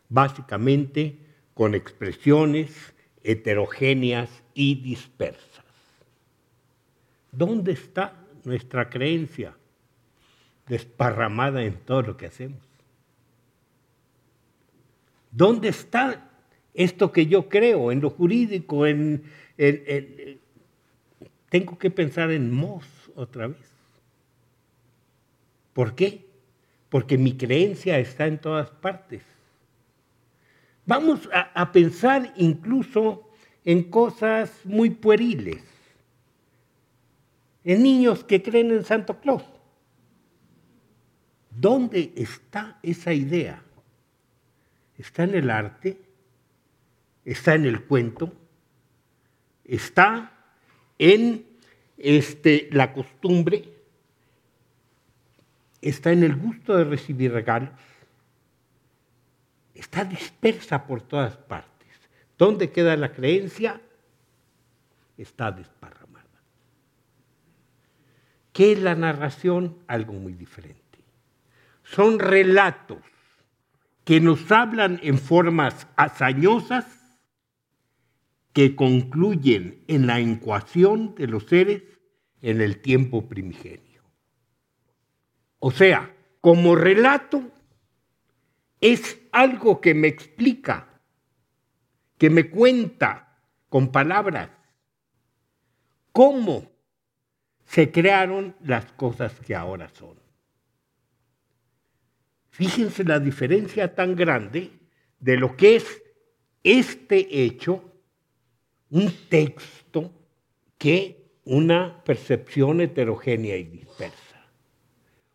Básicamente 0.09 1.19
con 1.53 1.75
expresiones 1.75 2.95
heterogéneas 3.23 4.31
y 4.55 4.77
dispersas. 4.77 5.67
¿Dónde 7.31 7.73
está 7.73 8.25
nuestra 8.45 8.89
creencia 8.89 9.55
desparramada 10.67 11.63
en 11.63 11.75
todo 11.85 12.01
lo 12.01 12.17
que 12.17 12.25
hacemos? 12.25 12.67
¿Dónde 15.31 15.69
está 15.69 16.28
esto 16.79 17.11
que 17.11 17.27
yo 17.27 17.49
creo 17.49 17.91
en 17.91 18.01
lo 18.01 18.11
jurídico? 18.11 18.87
En, 18.87 19.25
tengo 21.49 21.77
que 21.77 21.91
pensar 21.91 22.31
en 22.31 22.53
Moss 22.53 22.87
otra 23.17 23.49
vez. 23.49 23.69
¿Por 25.73 25.95
qué? 25.97 26.25
Porque 26.89 27.19
mi 27.19 27.37
creencia 27.37 27.99
está 27.99 28.27
en 28.27 28.39
todas 28.39 28.71
partes. 28.71 29.23
Vamos 30.87 31.29
a, 31.33 31.51
a 31.61 31.73
pensar 31.73 32.33
incluso 32.37 33.29
en 33.65 33.91
cosas 33.91 34.51
muy 34.65 34.91
pueriles, 34.91 35.63
en 37.65 37.83
niños 37.83 38.25
que 38.25 38.43
creen 38.43 38.71
en 38.71 38.85
Santo 38.85 39.21
Claus. 39.21 39.45
¿Dónde 41.51 42.13
está 42.15 42.79
esa 42.85 43.13
idea? 43.13 43.63
¿Está 44.97 45.25
en 45.25 45.35
el 45.35 45.51
arte? 45.51 46.08
¿Está 47.29 47.55
en 47.57 47.67
el 47.67 47.85
cuento? 47.85 48.33
¿Está 49.63 50.33
en 50.99 51.45
este, 51.99 52.71
la 52.73 52.95
costumbre? 52.95 53.69
¿Está 55.83 56.11
en 56.13 56.23
el 56.23 56.35
gusto 56.37 56.75
de 56.75 56.85
recibir 56.85 57.31
regalos? 57.31 57.69
Está 59.75 60.07
dispersa 60.07 60.87
por 60.87 61.03
todas 61.03 61.37
partes. 61.37 61.93
¿Dónde 62.39 62.71
queda 62.71 62.97
la 62.97 63.13
creencia? 63.13 63.79
Está 65.19 65.53
desparramada. 65.53 66.25
¿Qué 68.55 68.73
es 68.73 68.79
la 68.79 68.95
narración? 68.95 69.77
Algo 69.87 70.15
muy 70.15 70.33
diferente. 70.33 70.99
Son 71.83 72.19
relatos 72.19 73.03
que 74.07 74.19
nos 74.19 74.51
hablan 74.51 74.99
en 75.03 75.19
formas 75.19 75.87
hazañosas 75.95 76.98
que 78.59 78.75
concluyen 78.75 79.85
en 79.87 80.09
la 80.09 80.19
ecuación 80.19 81.15
de 81.15 81.29
los 81.29 81.45
seres 81.45 81.85
en 82.43 82.61
el 82.61 82.81
tiempo 82.81 83.29
primigenio. 83.29 84.03
O 85.61 85.71
sea, 85.71 86.13
como 86.41 86.75
relato 86.75 87.53
es 88.81 89.21
algo 89.31 89.81
que 89.81 89.95
me 89.95 90.09
explica, 90.09 91.01
que 92.19 92.31
me 92.31 92.51
cuenta 92.51 93.39
con 93.69 93.93
palabras 93.93 94.51
cómo 96.11 96.69
se 97.65 97.93
crearon 97.93 98.57
las 98.65 98.87
cosas 98.87 99.39
que 99.39 99.55
ahora 99.55 99.89
son. 99.91 100.19
Fíjense 102.51 103.05
la 103.05 103.21
diferencia 103.21 103.95
tan 103.95 104.17
grande 104.17 104.73
de 105.21 105.37
lo 105.37 105.57
que 105.57 105.77
es 105.77 106.03
este 106.65 107.45
hecho, 107.45 107.85
un 108.91 109.13
texto, 109.29 110.13
que 110.79 111.19
una 111.45 112.03
percepción 112.05 112.81
heterogénea 112.81 113.57
y 113.57 113.65
dispersa. 113.65 114.47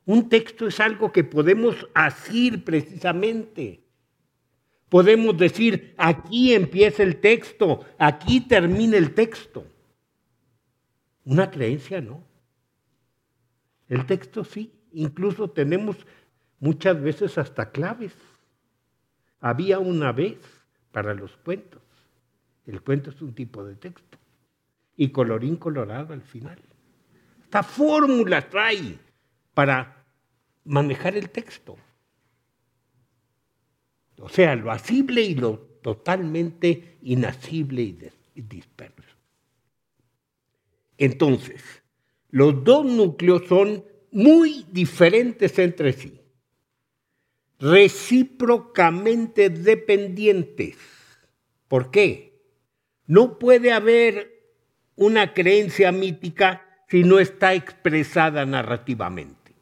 Un 0.06 0.30
texto 0.30 0.68
es 0.68 0.80
algo 0.80 1.12
que 1.12 1.24
podemos 1.24 1.88
asir 1.94 2.64
precisamente. 2.64 3.84
Podemos 4.90 5.38
decir, 5.38 5.96
aquí 5.98 6.54
empieza 6.54 7.04
el 7.04 7.18
texto, 7.18 7.86
aquí 7.98 8.42
termina 8.42 8.98
el 8.98 9.14
texto. 9.14 9.66
Una 11.26 11.50
creencia 11.50 12.02
no. 12.02 12.24
El 13.88 14.06
texto 14.06 14.44
sí, 14.44 14.74
incluso 14.92 15.50
tenemos 15.50 15.98
muchas 16.60 17.02
veces 17.02 17.38
hasta 17.38 17.72
claves. 17.72 18.14
Había 19.40 19.80
una 19.80 20.12
vez 20.12 20.38
para 20.92 21.14
los 21.14 21.36
cuentos. 21.38 21.83
El 22.66 22.82
cuento 22.82 23.10
es 23.10 23.22
un 23.22 23.34
tipo 23.34 23.64
de 23.64 23.76
texto. 23.76 24.18
Y 24.96 25.10
colorín 25.10 25.56
colorado 25.56 26.14
al 26.14 26.22
final. 26.22 26.60
Esta 27.44 27.64
fórmula 27.64 28.48
trae 28.50 28.98
para 29.54 30.06
manejar 30.66 31.16
el 31.16 31.30
texto. 31.30 31.78
O 34.20 34.30
sea, 34.30 34.56
lo 34.56 34.72
asible 34.72 35.22
y 35.22 35.36
lo 35.36 35.58
totalmente 35.82 36.98
inasible 37.02 37.82
y 38.36 38.42
disperso. 38.42 39.18
Entonces, 40.98 41.62
los 42.30 42.64
dos 42.64 42.86
núcleos 42.86 43.48
son 43.48 43.84
muy 44.12 44.66
diferentes 44.72 45.58
entre 45.60 45.92
sí 45.94 46.24
recíprocamente 47.64 49.50
dependientes. 49.50 50.76
¿Por 51.70 51.92
qué? 51.92 52.33
No 53.08 53.38
puede 53.38 53.72
haber 53.72 54.34
una 54.96 55.34
creencia 55.34 55.92
mítica 55.92 56.86
si 56.88 57.04
no 57.04 57.20
está 57.20 57.54
expresada 57.54 58.46
narrativamente. 58.46 59.56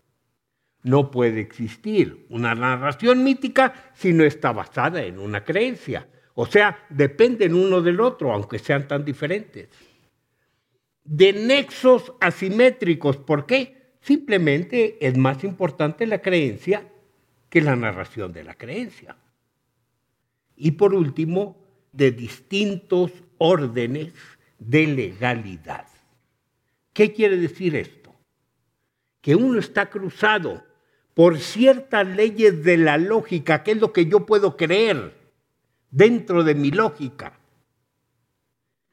No 0.84 1.12
puede 1.12 1.42
existir 1.42 2.26
una 2.30 2.56
narración 2.56 3.24
mítica 3.24 3.92
si 3.94 4.14
no 4.14 4.24
está 4.24 4.52
basada 4.52 5.04
en 5.04 5.20
una 5.20 5.44
creencia. 5.44 6.08
O 6.34 6.46
sea, 6.46 6.86
dependen 6.90 7.54
uno 7.54 7.82
del 7.82 8.00
otro, 8.00 8.34
aunque 8.34 8.58
sean 8.60 8.88
tan 8.88 9.06
diferentes. 9.06 9.70
De 11.04 11.34
nexos 11.34 12.14
asimétricos, 12.20 13.18
¿por 13.18 13.46
qué? 13.46 13.96
Simplemente 14.02 14.98
es 15.06 15.18
más 15.18 15.44
importante 15.44 16.08
la 16.08 16.22
creencia 16.22 16.88
que 17.50 17.62
la 17.62 17.76
narración 17.76 18.34
de 18.34 18.44
la 18.44 18.56
creencia. 18.56 19.16
Y 20.56 20.72
por 20.72 20.94
último, 20.94 21.62
de 21.92 22.12
distintos 22.12 23.12
órdenes 23.44 24.14
de 24.60 24.86
legalidad. 24.86 25.88
¿Qué 26.94 27.12
quiere 27.12 27.38
decir 27.38 27.76
esto? 27.76 28.14
Que 29.20 29.36
uno 29.36 29.60
está 29.60 29.90
cruzado 29.90 30.64
por 31.16 31.40
ciertas 31.40 32.08
leyes 32.08 32.64
de 32.64 32.78
la 32.78 33.00
lógica, 33.00 33.64
que 33.64 33.72
es 33.72 33.78
lo 33.78 33.92
que 33.94 34.06
yo 34.06 34.28
puedo 34.28 34.56
creer 34.56 35.16
dentro 35.90 36.44
de 36.44 36.54
mi 36.54 36.70
lógica. 36.70 37.40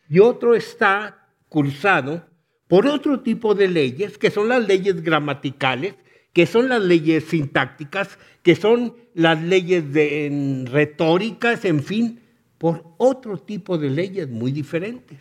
Y 0.09 0.21
otro 0.21 0.55
está 0.55 1.29
cruzado 1.51 2.25
por 2.69 2.87
otro 2.87 3.21
tipo 3.21 3.55
de 3.55 3.69
leyes, 3.69 4.17
que 4.17 4.31
son 4.31 4.49
las 4.49 4.67
leyes 4.67 5.03
gramaticales, 5.03 5.95
que 6.33 6.47
son 6.47 6.71
las 6.71 6.83
leyes 6.83 7.25
sintácticas, 7.25 8.19
que 8.43 8.57
son 8.57 8.95
las 9.13 9.43
leyes 9.43 9.93
de, 9.93 10.65
retóricas, 10.71 11.67
en 11.67 11.83
fin, 11.83 12.23
por 12.59 12.85
otro 12.99 13.39
tipo 13.39 13.79
de 13.79 13.91
leyes 13.91 14.29
muy 14.29 14.53
diferentes. 14.53 15.21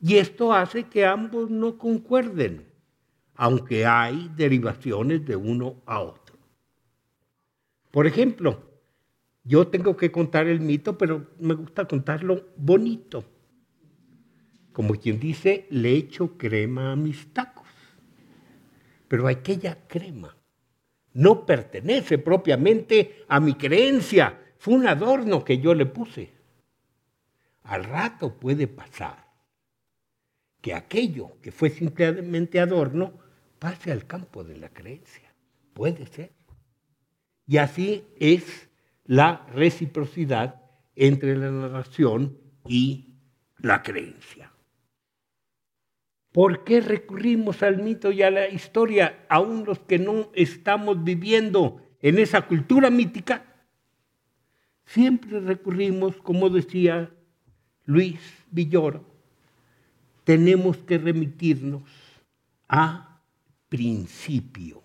Y 0.00 0.16
esto 0.16 0.52
hace 0.52 0.84
que 0.84 1.06
ambos 1.06 1.50
no 1.50 1.78
concuerden, 1.78 2.66
aunque 3.34 3.86
hay 3.86 4.30
derivaciones 4.36 5.24
de 5.24 5.36
uno 5.36 5.82
a 5.86 6.00
otro. 6.00 6.36
Por 7.90 8.06
ejemplo, 8.06 8.62
yo 9.44 9.68
tengo 9.68 9.96
que 9.96 10.12
contar 10.12 10.48
el 10.48 10.60
mito, 10.60 10.98
pero 10.98 11.28
me 11.38 11.54
gusta 11.54 11.86
contarlo 11.86 12.48
bonito. 12.56 13.24
Como 14.72 14.94
quien 14.94 15.18
dice, 15.18 15.66
le 15.70 15.92
echo 15.92 16.36
crema 16.36 16.92
a 16.92 16.96
mis 16.96 17.32
tacos 17.32 17.66
pero 19.08 19.28
aquella 19.28 19.86
crema 19.86 20.36
no 21.12 21.46
pertenece 21.46 22.18
propiamente 22.18 23.24
a 23.28 23.40
mi 23.40 23.54
creencia, 23.54 24.38
fue 24.66 24.74
un 24.74 24.88
adorno 24.88 25.44
que 25.44 25.58
yo 25.58 25.74
le 25.74 25.86
puse. 25.86 26.32
Al 27.62 27.84
rato 27.84 28.36
puede 28.36 28.66
pasar 28.66 29.24
que 30.60 30.74
aquello 30.74 31.40
que 31.40 31.52
fue 31.52 31.70
simplemente 31.70 32.58
adorno 32.58 33.12
pase 33.60 33.92
al 33.92 34.08
campo 34.08 34.42
de 34.42 34.56
la 34.56 34.70
creencia. 34.70 35.32
Puede 35.72 36.06
ser. 36.06 36.32
Y 37.46 37.58
así 37.58 38.06
es 38.18 38.68
la 39.04 39.46
reciprocidad 39.54 40.60
entre 40.96 41.36
la 41.36 41.52
narración 41.52 42.36
y 42.66 43.20
la 43.58 43.84
creencia. 43.84 44.50
¿Por 46.32 46.64
qué 46.64 46.80
recurrimos 46.80 47.62
al 47.62 47.84
mito 47.84 48.10
y 48.10 48.24
a 48.24 48.32
la 48.32 48.48
historia, 48.48 49.26
aún 49.28 49.64
los 49.64 49.78
que 49.78 50.00
no 50.00 50.32
estamos 50.34 51.04
viviendo 51.04 51.86
en 52.02 52.18
esa 52.18 52.48
cultura 52.48 52.90
mítica? 52.90 53.45
Siempre 54.86 55.40
recurrimos, 55.40 56.16
como 56.16 56.48
decía 56.48 57.10
Luis 57.84 58.18
Villoro, 58.50 59.04
tenemos 60.24 60.78
que 60.78 60.98
remitirnos 60.98 61.82
a 62.68 63.20
principio. 63.68 64.82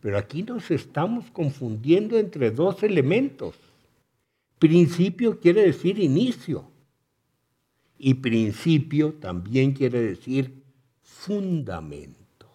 Pero 0.00 0.18
aquí 0.18 0.42
nos 0.42 0.70
estamos 0.70 1.30
confundiendo 1.30 2.18
entre 2.18 2.50
dos 2.50 2.82
elementos. 2.82 3.56
Principio 4.58 5.40
quiere 5.40 5.62
decir 5.62 5.98
inicio 5.98 6.70
y 7.98 8.14
principio 8.14 9.14
también 9.14 9.72
quiere 9.72 10.00
decir 10.00 10.62
fundamento. 11.00 12.50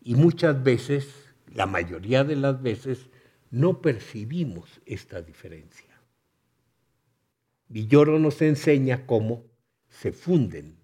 Y 0.00 0.14
muchas 0.14 0.62
veces, 0.62 1.08
la 1.52 1.66
mayoría 1.66 2.24
de 2.24 2.36
las 2.36 2.62
veces, 2.62 3.10
no 3.52 3.82
percibimos 3.82 4.80
esta 4.86 5.20
diferencia. 5.20 5.90
Villoro 7.68 8.18
nos 8.18 8.40
enseña 8.42 9.06
cómo 9.06 9.44
se 9.88 10.12
funden 10.12 10.78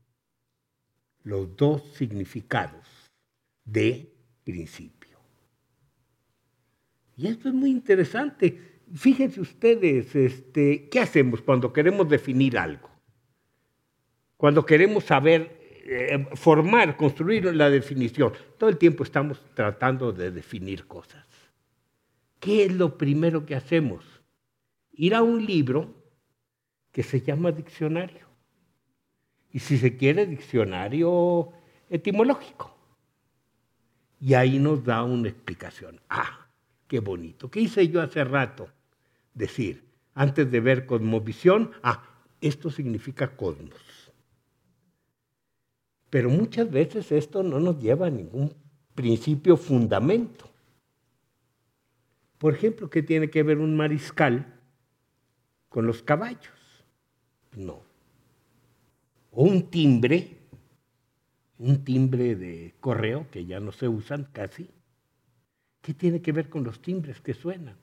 los 1.24 1.56
dos 1.56 1.82
significados 1.94 2.86
de 3.64 4.12
principio. 4.44 5.18
Y 7.16 7.28
esto 7.28 7.48
es 7.48 7.54
muy 7.54 7.70
interesante. 7.70 8.80
Fíjense 8.94 9.40
ustedes, 9.40 10.14
este, 10.14 10.88
¿qué 10.90 11.00
hacemos 11.00 11.40
cuando 11.40 11.72
queremos 11.72 12.08
definir 12.08 12.58
algo? 12.58 12.90
Cuando 14.36 14.64
queremos 14.64 15.04
saber, 15.04 15.58
eh, 15.84 16.26
formar, 16.34 16.96
construir 16.98 17.44
la 17.46 17.70
definición. 17.70 18.32
Todo 18.58 18.68
el 18.68 18.76
tiempo 18.76 19.04
estamos 19.04 19.42
tratando 19.54 20.12
de 20.12 20.30
definir 20.30 20.86
cosas. 20.86 21.27
¿Qué 22.40 22.64
es 22.64 22.72
lo 22.72 22.96
primero 22.96 23.44
que 23.46 23.54
hacemos? 23.54 24.04
Ir 24.92 25.14
a 25.14 25.22
un 25.22 25.44
libro 25.44 25.94
que 26.92 27.02
se 27.02 27.20
llama 27.20 27.52
diccionario. 27.52 28.26
Y 29.50 29.60
si 29.60 29.78
se 29.78 29.96
quiere, 29.96 30.26
diccionario 30.26 31.52
etimológico. 31.88 32.74
Y 34.20 34.34
ahí 34.34 34.58
nos 34.58 34.84
da 34.84 35.04
una 35.04 35.28
explicación. 35.28 36.00
Ah, 36.08 36.48
qué 36.86 37.00
bonito. 37.00 37.50
¿Qué 37.50 37.60
hice 37.60 37.88
yo 37.88 38.02
hace 38.02 38.24
rato? 38.24 38.68
Decir, 39.34 39.84
antes 40.14 40.50
de 40.50 40.60
ver 40.60 40.86
cosmovisión, 40.86 41.70
ah, 41.82 42.04
esto 42.40 42.70
significa 42.70 43.36
cosmos. 43.36 44.12
Pero 46.10 46.30
muchas 46.30 46.70
veces 46.70 47.12
esto 47.12 47.42
no 47.42 47.60
nos 47.60 47.78
lleva 47.78 48.06
a 48.06 48.10
ningún 48.10 48.52
principio 48.94 49.56
fundamento. 49.56 50.50
Por 52.38 52.54
ejemplo, 52.54 52.88
¿qué 52.88 53.02
tiene 53.02 53.30
que 53.30 53.42
ver 53.42 53.58
un 53.58 53.76
mariscal 53.76 54.46
con 55.68 55.86
los 55.86 56.02
caballos? 56.02 56.84
No. 57.56 57.82
O 59.32 59.44
un 59.44 59.70
timbre, 59.70 60.38
un 61.58 61.84
timbre 61.84 62.36
de 62.36 62.74
correo 62.80 63.26
que 63.30 63.44
ya 63.44 63.58
no 63.60 63.72
se 63.72 63.88
usan 63.88 64.28
casi. 64.32 64.70
¿Qué 65.82 65.94
tiene 65.94 66.22
que 66.22 66.32
ver 66.32 66.48
con 66.48 66.64
los 66.64 66.80
timbres 66.80 67.20
que 67.20 67.34
suenan? 67.34 67.76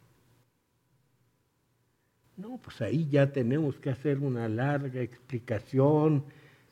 No, 2.38 2.58
pues 2.62 2.82
ahí 2.82 3.08
ya 3.10 3.32
tenemos 3.32 3.78
que 3.80 3.90
hacer 3.90 4.20
una 4.20 4.50
larga 4.50 5.02
explicación 5.02 6.26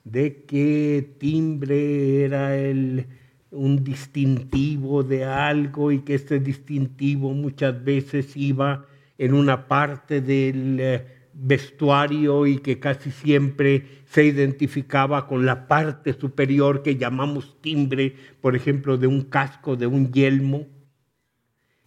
de 0.04 0.43
qué 0.43 1.15
timbre 1.17 2.26
era 2.26 2.58
el, 2.58 3.08
un 3.53 3.83
distintivo 3.83 5.03
de 5.03 5.25
algo 5.25 5.91
y 5.91 5.99
que 5.99 6.15
este 6.15 6.39
distintivo 6.39 7.33
muchas 7.33 7.83
veces 7.83 8.35
iba 8.35 8.85
en 9.17 9.33
una 9.33 9.67
parte 9.67 10.21
del 10.21 10.79
eh, 10.79 11.05
vestuario 11.33 12.45
y 12.45 12.57
que 12.57 12.79
casi 12.79 13.11
siempre 13.11 13.85
se 14.05 14.25
identificaba 14.25 15.27
con 15.27 15.45
la 15.45 15.67
parte 15.67 16.13
superior 16.13 16.83
que 16.83 16.97
llamamos 16.97 17.57
timbre, 17.61 18.15
por 18.41 18.55
ejemplo, 18.55 18.97
de 18.97 19.07
un 19.07 19.21
casco, 19.21 19.75
de 19.75 19.87
un 19.87 20.11
yelmo. 20.11 20.67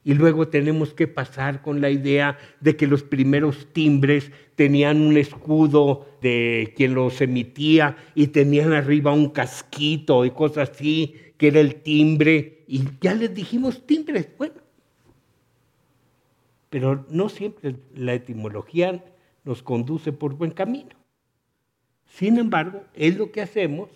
Y 0.02 0.14
luego 0.14 0.46
tenemos 0.46 0.94
que 0.94 1.08
pasar 1.08 1.62
con 1.62 1.80
la 1.80 1.90
idea 1.90 2.38
de 2.60 2.76
que 2.76 2.86
los 2.86 3.02
primeros 3.02 3.72
timbres 3.72 4.30
tenían 4.54 5.00
un 5.00 5.16
escudo 5.16 6.06
de 6.22 6.72
quien 6.76 6.94
los 6.94 7.20
emitía 7.20 7.96
y 8.14 8.28
tenían 8.28 8.72
arriba 8.72 9.12
un 9.12 9.30
casquito 9.30 10.24
y 10.24 10.30
cosas 10.30 10.70
así, 10.70 11.16
que 11.36 11.48
era 11.48 11.60
el 11.60 11.82
timbre. 11.82 12.64
Y 12.66 12.82
ya 13.00 13.14
les 13.14 13.34
dijimos 13.34 13.86
timbres, 13.86 14.28
bueno. 14.36 14.54
Pero 16.70 17.06
no 17.08 17.28
siempre 17.28 17.76
la 17.94 18.14
etimología 18.14 19.04
nos 19.44 19.62
conduce 19.62 20.12
por 20.12 20.34
buen 20.34 20.50
camino. 20.50 20.96
Sin 22.06 22.38
embargo, 22.38 22.82
es 22.94 23.16
lo 23.16 23.30
que 23.30 23.40
hacemos 23.40 23.90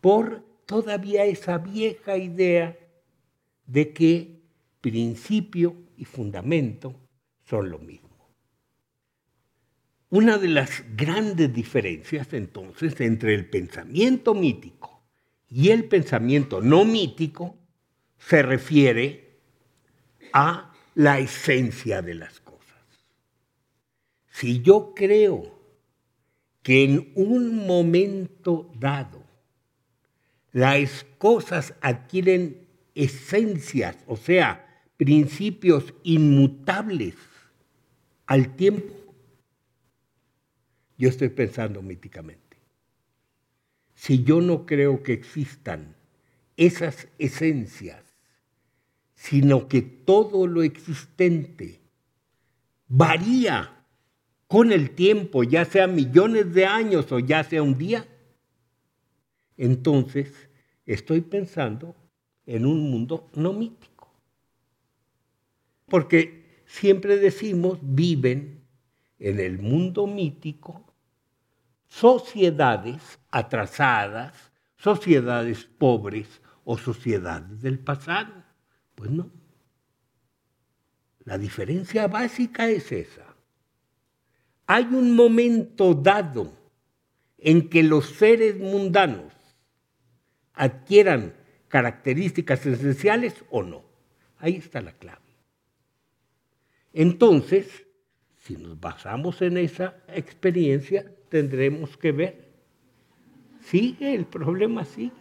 por 0.00 0.42
todavía 0.66 1.24
esa 1.24 1.58
vieja 1.58 2.16
idea 2.16 2.76
de 3.66 3.92
que 3.92 4.40
principio 4.80 5.76
y 5.96 6.04
fundamento 6.04 6.94
son 7.44 7.70
lo 7.70 7.78
mismo. 7.78 8.06
Una 10.10 10.38
de 10.38 10.48
las 10.48 10.84
grandes 10.96 11.52
diferencias 11.52 12.32
entonces 12.32 13.00
entre 13.00 13.34
el 13.34 13.48
pensamiento 13.48 14.34
mítico 14.34 14.95
y 15.48 15.70
el 15.70 15.84
pensamiento 15.84 16.60
no 16.60 16.84
mítico 16.84 17.56
se 18.18 18.42
refiere 18.42 19.38
a 20.32 20.72
la 20.94 21.18
esencia 21.18 22.02
de 22.02 22.14
las 22.14 22.40
cosas. 22.40 22.56
Si 24.30 24.60
yo 24.62 24.92
creo 24.94 25.56
que 26.62 26.84
en 26.84 27.12
un 27.14 27.66
momento 27.66 28.70
dado 28.78 29.22
las 30.52 31.04
cosas 31.18 31.74
adquieren 31.80 32.66
esencias, 32.94 33.96
o 34.06 34.16
sea, 34.16 34.82
principios 34.96 35.92
inmutables 36.02 37.14
al 38.26 38.56
tiempo, 38.56 38.94
yo 40.98 41.08
estoy 41.08 41.28
pensando 41.28 41.82
míticamente. 41.82 42.45
Si 44.06 44.22
yo 44.22 44.40
no 44.40 44.66
creo 44.66 45.02
que 45.02 45.12
existan 45.12 45.96
esas 46.56 47.08
esencias, 47.18 48.04
sino 49.16 49.66
que 49.66 49.82
todo 49.82 50.46
lo 50.46 50.62
existente 50.62 51.80
varía 52.86 53.84
con 54.46 54.70
el 54.70 54.90
tiempo, 54.90 55.42
ya 55.42 55.64
sea 55.64 55.88
millones 55.88 56.54
de 56.54 56.66
años 56.66 57.10
o 57.10 57.18
ya 57.18 57.42
sea 57.42 57.64
un 57.64 57.76
día, 57.76 58.06
entonces 59.56 60.32
estoy 60.84 61.22
pensando 61.22 61.96
en 62.46 62.64
un 62.64 62.88
mundo 62.88 63.28
no 63.34 63.52
mítico. 63.52 64.08
Porque 65.86 66.62
siempre 66.64 67.16
decimos, 67.16 67.80
viven 67.82 68.60
en 69.18 69.40
el 69.40 69.58
mundo 69.58 70.06
mítico 70.06 70.85
sociedades 71.88 73.18
atrasadas, 73.30 74.52
sociedades 74.76 75.64
pobres 75.64 76.40
o 76.64 76.76
sociedades 76.78 77.62
del 77.62 77.78
pasado. 77.78 78.32
Pues 78.94 79.10
no. 79.10 79.30
La 81.24 81.38
diferencia 81.38 82.06
básica 82.06 82.68
es 82.68 82.92
esa 82.92 83.36
hay 84.66 84.84
un 84.84 85.14
momento 85.14 85.94
dado 85.94 86.52
en 87.38 87.68
que 87.68 87.82
los 87.82 88.06
seres 88.06 88.58
mundanos 88.58 89.32
adquieran 90.54 91.34
características 91.68 92.66
esenciales 92.66 93.34
o 93.50 93.62
no. 93.62 93.84
Ahí 94.38 94.56
está 94.56 94.80
la 94.80 94.92
clave. 94.92 95.20
Entonces, 96.92 97.86
si 98.40 98.56
nos 98.56 98.80
basamos 98.80 99.40
en 99.42 99.58
esa 99.58 99.96
experiencia, 100.08 101.12
tendremos 101.28 101.96
que 101.96 102.12
ver. 102.12 102.46
Sigue, 103.60 104.14
el 104.14 104.26
problema 104.26 104.84
sigue. 104.84 105.12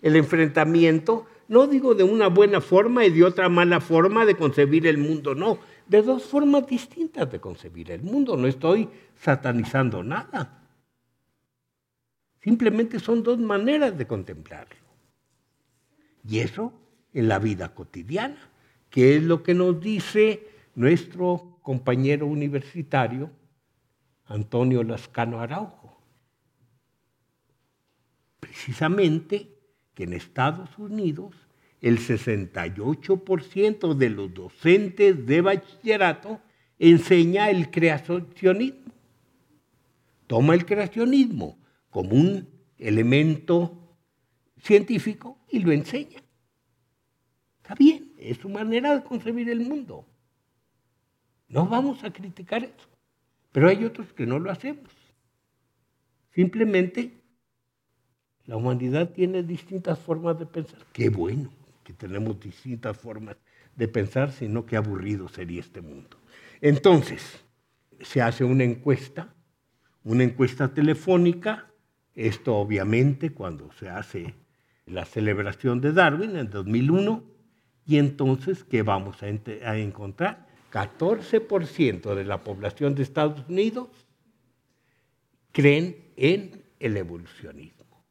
El 0.00 0.16
enfrentamiento, 0.16 1.26
no 1.48 1.66
digo 1.66 1.94
de 1.94 2.04
una 2.04 2.28
buena 2.28 2.60
forma 2.60 3.04
y 3.04 3.10
de 3.10 3.24
otra 3.24 3.48
mala 3.48 3.80
forma 3.80 4.24
de 4.24 4.36
concebir 4.36 4.86
el 4.86 4.98
mundo, 4.98 5.34
no, 5.34 5.58
de 5.86 6.02
dos 6.02 6.24
formas 6.24 6.66
distintas 6.66 7.30
de 7.30 7.40
concebir 7.40 7.90
el 7.90 8.02
mundo. 8.02 8.36
No 8.36 8.46
estoy 8.46 8.88
satanizando 9.16 10.02
nada. 10.02 10.62
Simplemente 12.40 13.00
son 13.00 13.22
dos 13.22 13.38
maneras 13.38 13.98
de 13.98 14.06
contemplarlo. 14.06 14.76
Y 16.26 16.38
eso 16.38 16.72
en 17.12 17.28
la 17.28 17.38
vida 17.38 17.74
cotidiana, 17.74 18.38
que 18.90 19.16
es 19.16 19.22
lo 19.22 19.42
que 19.42 19.54
nos 19.54 19.80
dice 19.80 20.46
nuestro 20.74 21.58
compañero 21.62 22.26
universitario 22.26 23.30
Antonio 24.28 24.82
Lascano 24.82 25.40
Araujo. 25.40 25.98
Precisamente 28.40 29.48
que 29.94 30.04
en 30.04 30.12
Estados 30.12 30.78
Unidos 30.78 31.34
el 31.80 31.98
68% 31.98 33.94
de 33.94 34.10
los 34.10 34.32
docentes 34.34 35.26
de 35.26 35.40
bachillerato 35.40 36.40
enseña 36.78 37.50
el 37.50 37.70
creacionismo. 37.70 38.92
Toma 40.26 40.54
el 40.54 40.66
creacionismo 40.66 41.58
como 41.90 42.10
un 42.10 42.48
elemento 42.78 43.96
científico 44.62 45.38
y 45.50 45.60
lo 45.60 45.72
enseña. 45.72 46.22
Está 47.62 47.74
bien, 47.74 48.12
es 48.18 48.38
su 48.38 48.48
manera 48.48 48.94
de 48.94 49.04
concebir 49.04 49.48
el 49.48 49.60
mundo. 49.60 50.06
No 51.48 51.66
vamos 51.66 52.04
a 52.04 52.12
criticar 52.12 52.64
eso, 52.64 52.88
pero 53.52 53.68
hay 53.68 53.84
otros 53.84 54.12
que 54.12 54.26
no 54.26 54.38
lo 54.38 54.50
hacemos. 54.50 54.90
Simplemente 56.34 57.12
la 58.46 58.56
humanidad 58.56 59.10
tiene 59.10 59.42
distintas 59.42 59.98
formas 59.98 60.38
de 60.38 60.46
pensar. 60.46 60.80
Qué 60.92 61.10
bueno 61.10 61.50
que 61.84 61.92
tenemos 61.92 62.40
distintas 62.40 62.96
formas 62.96 63.36
de 63.76 63.88
pensar, 63.88 64.32
sino 64.32 64.66
qué 64.66 64.76
aburrido 64.76 65.28
sería 65.28 65.60
este 65.60 65.80
mundo. 65.80 66.18
Entonces, 66.60 67.44
se 68.00 68.22
hace 68.22 68.44
una 68.44 68.64
encuesta, 68.64 69.34
una 70.02 70.24
encuesta 70.24 70.74
telefónica, 70.74 71.70
esto 72.14 72.56
obviamente 72.56 73.30
cuando 73.30 73.70
se 73.72 73.88
hace 73.88 74.34
la 74.86 75.04
celebración 75.04 75.80
de 75.80 75.92
Darwin 75.92 76.36
en 76.36 76.50
2001, 76.50 77.22
y 77.86 77.98
entonces, 77.98 78.64
¿qué 78.64 78.82
vamos 78.82 79.22
a, 79.22 79.26
a 79.26 79.76
encontrar? 79.78 80.47
14% 80.70 82.14
de 82.14 82.24
la 82.24 82.42
población 82.42 82.94
de 82.94 83.02
Estados 83.02 83.48
Unidos 83.48 83.88
creen 85.52 86.12
en 86.16 86.62
el 86.78 86.96
evolucionismo. 86.96 88.04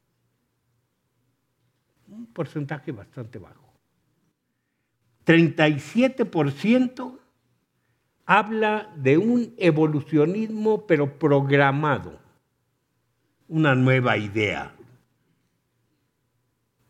Un 2.08 2.26
porcentaje 2.26 2.92
bastante 2.92 3.38
bajo. 3.38 3.72
37% 5.24 7.18
habla 8.24 8.92
de 8.96 9.18
un 9.18 9.54
evolucionismo 9.58 10.86
pero 10.86 11.18
programado, 11.18 12.18
una 13.46 13.74
nueva 13.74 14.16
idea. 14.16 14.74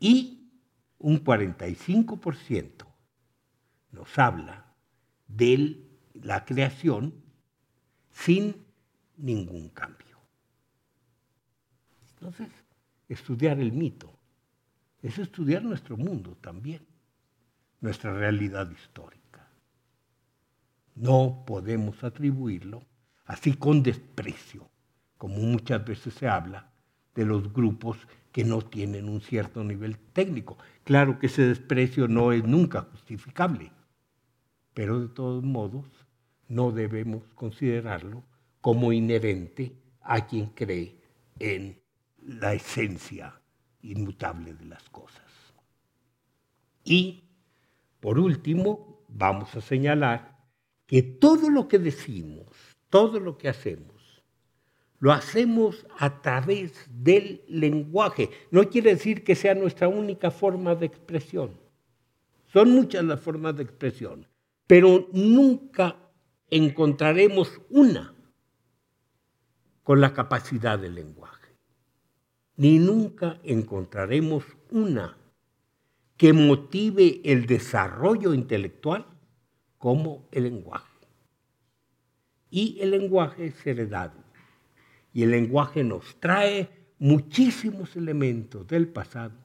Y 0.01 0.51
un 0.99 1.23
45% 1.23 2.87
nos 3.91 4.19
habla 4.19 4.68
de 5.29 5.81
la 6.15 6.45
creación 6.45 7.15
sin 8.11 8.57
ningún 9.17 9.69
cambio. 9.69 10.19
Entonces, 12.15 12.49
estudiar 13.09 13.61
el 13.61 13.73
mito 13.73 14.13
es 15.03 15.19
estudiar 15.19 15.63
nuestro 15.63 15.97
mundo 15.97 16.37
también, 16.41 16.85
nuestra 17.81 18.13
realidad 18.13 18.69
histórica. 18.71 19.49
No 20.97 21.45
podemos 21.47 22.03
atribuirlo 22.03 22.83
así 23.27 23.55
con 23.55 23.83
desprecio, 23.83 24.69
como 25.17 25.37
muchas 25.37 25.85
veces 25.85 26.15
se 26.15 26.27
habla 26.27 26.73
de 27.15 27.25
los 27.25 27.53
grupos 27.53 27.99
que 28.33 28.45
no 28.45 28.63
tienen 28.63 29.09
un 29.09 29.21
cierto 29.21 29.63
nivel 29.63 29.99
técnico. 29.99 30.59
Claro 30.85 31.19
que 31.19 31.27
ese 31.27 31.43
desprecio 31.43 32.09
no 32.09 32.33
es 32.33 32.45
nunca 32.45 32.83
justificable, 32.83 33.71
pero 34.79 35.01
de 35.01 35.09
todos 35.09 35.43
modos 35.43 35.87
no 36.47 36.71
debemos 36.71 37.25
considerarlo 37.35 38.23
como 38.61 38.93
inherente 38.93 39.73
a 40.03 40.25
quien 40.25 40.51
cree 40.51 40.95
en 41.41 41.81
la 42.25 42.55
esencia 42.55 43.41
inmutable 43.83 44.55
de 44.55 44.67
las 44.67 44.89
cosas. 44.91 45.25
Y, 46.85 47.25
por 47.99 48.21
último, 48.21 49.03
vamos 49.09 49.53
a 49.57 49.61
señalar 49.61 50.39
que 50.87 51.03
todo 51.03 51.51
lo 51.51 51.67
que 51.67 51.81
decimos, 51.81 52.47
todo 52.89 53.19
lo 53.19 53.37
que 53.37 53.49
hacemos, 53.49 54.23
lo 55.01 55.11
hacemos 55.11 55.89
a 55.99 56.23
través 56.23 56.89
del 56.89 57.43
lenguaje. 57.49 58.31
No 58.53 58.71
quiere 58.71 58.91
decir 58.91 59.25
que 59.25 59.35
sea 59.35 59.57
nuestra 59.57 59.89
única 59.89 60.31
forma 60.31 60.77
de 60.77 60.87
expresión. 60.87 61.59
Son 62.53 62.71
muchas 62.71 63.03
las 63.03 63.21
formas 63.21 63.57
de 63.57 63.65
expresión, 63.65 64.28
pero 64.69 65.09
nunca 65.13 65.97
encontraremos 66.49 67.61
una 67.69 68.15
con 69.83 70.01
la 70.01 70.15
capacidad 70.15 70.79
del 70.79 70.95
lenguaje 70.95 71.39
ni 72.59 72.81
nunca 72.81 73.39
encontraremos 73.45 74.45
una 74.73 75.17
que 76.17 76.33
motive 76.33 77.21
el 77.25 77.47
desarrollo 77.47 78.35
intelectual 78.35 79.07
como 79.79 80.29
el 80.33 80.43
lenguaje. 80.43 81.07
Y 82.51 82.79
el 82.81 82.91
lenguaje 82.91 83.47
es 83.47 83.67
heredado. 83.67 84.25
Y 85.13 85.23
el 85.23 85.31
lenguaje 85.31 85.85
nos 85.85 86.19
trae 86.19 86.69
muchísimos 86.99 87.95
elementos 87.95 88.67
del 88.67 88.89
pasado, 88.89 89.39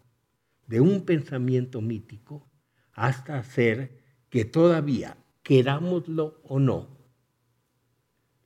de 0.65 0.81
un 0.81 1.05
pensamiento 1.05 1.81
mítico, 1.81 2.49
hasta 2.93 3.37
hacer 3.37 4.02
que 4.33 4.45
todavía, 4.45 5.15
querámoslo 5.43 6.41
o 6.49 6.57
no, 6.57 6.87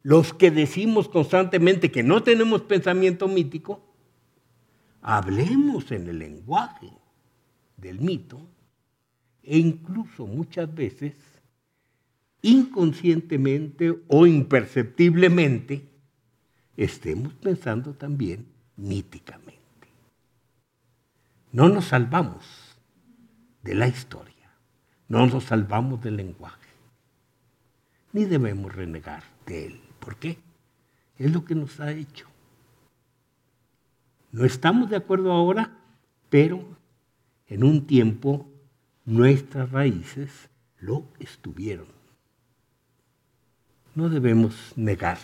los 0.04 0.34
que 0.34 0.52
decimos 0.52 1.08
constantemente 1.08 1.91
que 1.91 2.04
no 2.04 2.23
tenemos 2.23 2.63
pensamiento 2.63 3.30
mítico, 3.30 3.95
hablemos 5.02 5.89
en 5.93 6.10
el 6.10 6.19
lenguaje 6.19 6.91
del 7.78 8.02
mito 8.02 8.38
e 9.43 9.60
incluso 9.60 10.28
muchas 10.28 10.76
veces 10.76 11.13
inconscientemente 12.41 13.97
o 14.10 14.28
imperceptiblemente 14.28 15.88
estemos 16.76 17.34
pensando 17.36 17.93
también 17.93 18.45
míticamente. 18.76 19.88
No 21.54 21.69
nos 21.69 21.86
salvamos 21.86 22.43
de 23.63 23.73
la 23.73 23.88
historia, 23.88 24.37
no 25.08 25.26
nos 25.26 25.46
salvamos 25.46 26.02
del 26.02 26.17
lenguaje, 26.17 26.67
ni 28.13 28.26
debemos 28.26 28.74
renegar 28.74 29.24
de 29.46 29.67
él. 29.67 29.82
¿Por 30.00 30.17
qué? 30.17 30.38
Es 31.17 31.32
lo 31.32 31.46
que 31.46 31.56
nos 31.56 31.80
ha 31.80 31.91
hecho. 31.91 32.28
No 34.32 34.46
estamos 34.46 34.89
de 34.89 34.98
acuerdo 34.98 35.32
ahora, 35.32 35.78
pero 36.30 36.63
en 37.48 37.63
un 37.63 37.88
tiempo 37.88 38.48
nuestras 39.06 39.72
raíces 39.72 40.50
lo 40.80 41.06
estuvieron. 41.20 41.88
No 43.96 44.10
debemos 44.10 44.74
negar 44.76 45.17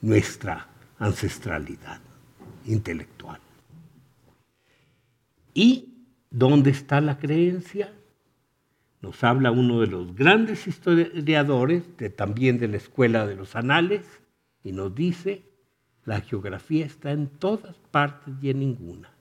nuestra 0.00 0.68
ancestralidad 0.98 2.00
intelectual. 2.66 3.40
¿Y 5.54 5.94
dónde 6.30 6.70
está 6.70 7.00
la 7.00 7.18
creencia? 7.18 7.92
Nos 9.06 9.22
habla 9.22 9.52
uno 9.52 9.80
de 9.82 9.86
los 9.86 10.16
grandes 10.16 10.66
historiadores, 10.66 11.84
también 12.16 12.58
de 12.58 12.66
la 12.66 12.78
Escuela 12.78 13.24
de 13.24 13.36
los 13.36 13.54
Anales, 13.54 14.04
y 14.64 14.72
nos 14.72 14.96
dice 14.96 15.44
la 16.04 16.20
geografía 16.20 16.84
está 16.84 17.12
en 17.12 17.28
todas 17.28 17.76
partes 17.92 18.34
y 18.42 18.50
en 18.50 18.58
ninguna. 18.58 19.14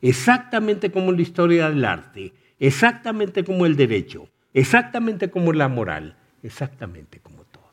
Exactamente 0.00 0.92
como 0.92 1.10
la 1.10 1.20
historia 1.20 1.68
del 1.68 1.84
arte, 1.84 2.32
exactamente 2.60 3.42
como 3.42 3.66
el 3.66 3.74
derecho, 3.74 4.28
exactamente 4.52 5.28
como 5.28 5.52
la 5.52 5.66
moral, 5.66 6.16
exactamente 6.44 7.18
como 7.18 7.42
todo. 7.42 7.72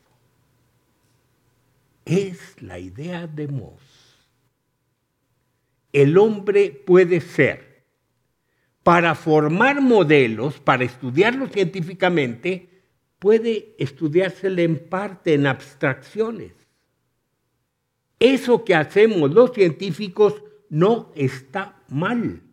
Es 2.05 2.59
la 2.59 2.79
idea 2.79 3.27
de 3.27 3.47
Moss. 3.47 4.17
El 5.93 6.17
hombre 6.17 6.71
puede 6.71 7.21
ser, 7.21 7.70
para 8.83 9.15
formar 9.15 9.81
modelos, 9.81 10.59
para 10.59 10.83
estudiarlos 10.83 11.51
científicamente, 11.51 12.69
puede 13.19 13.75
estudiárselo 13.77 14.61
en 14.61 14.77
parte 14.89 15.33
en 15.33 15.47
abstracciones 15.47 16.61
eso 18.21 18.63
que 18.63 18.75
hacemos 18.75 19.31
los 19.31 19.51
científicos 19.51 20.43
no 20.69 21.11
está 21.15 21.81
mal. 21.89 22.43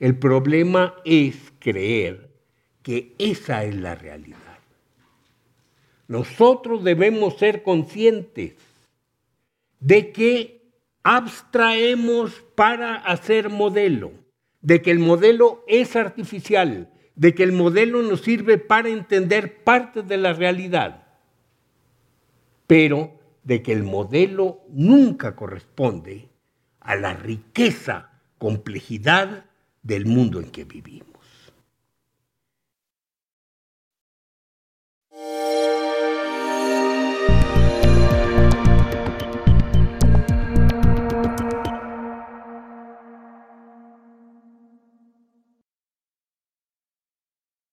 El 0.00 0.18
problema 0.18 0.96
es 1.04 1.36
creer 1.60 2.28
que 2.82 3.14
esa 3.18 3.64
es 3.64 3.76
la 3.76 3.94
realidad. 3.94 4.58
Nosotros 6.08 6.82
debemos 6.82 7.38
ser 7.38 7.62
conscientes 7.62 8.56
de 9.78 10.10
que 10.10 10.60
abstraemos 11.04 12.32
para 12.56 12.96
hacer 12.96 13.48
modelo, 13.48 14.10
de 14.62 14.80
que 14.80 14.90
el 14.90 14.98
modelo 14.98 15.64
es 15.66 15.96
artificial, 15.96 16.90
de 17.14 17.34
que 17.34 17.42
el 17.42 17.52
modelo 17.52 18.02
nos 18.02 18.22
sirve 18.22 18.58
para 18.58 18.88
entender 18.88 19.62
parte 19.64 20.02
de 20.02 20.16
la 20.16 20.32
realidad. 20.32 21.06
Pero 22.66 23.18
de 23.42 23.62
que 23.62 23.72
el 23.72 23.82
modelo 23.82 24.60
nunca 24.70 25.36
corresponde 25.36 26.28
a 26.80 26.96
la 26.96 27.14
riqueza, 27.14 28.10
complejidad 28.38 29.46
del 29.82 30.06
mundo 30.06 30.40
en 30.40 30.50
que 30.50 30.64
vivimos. 30.64 31.11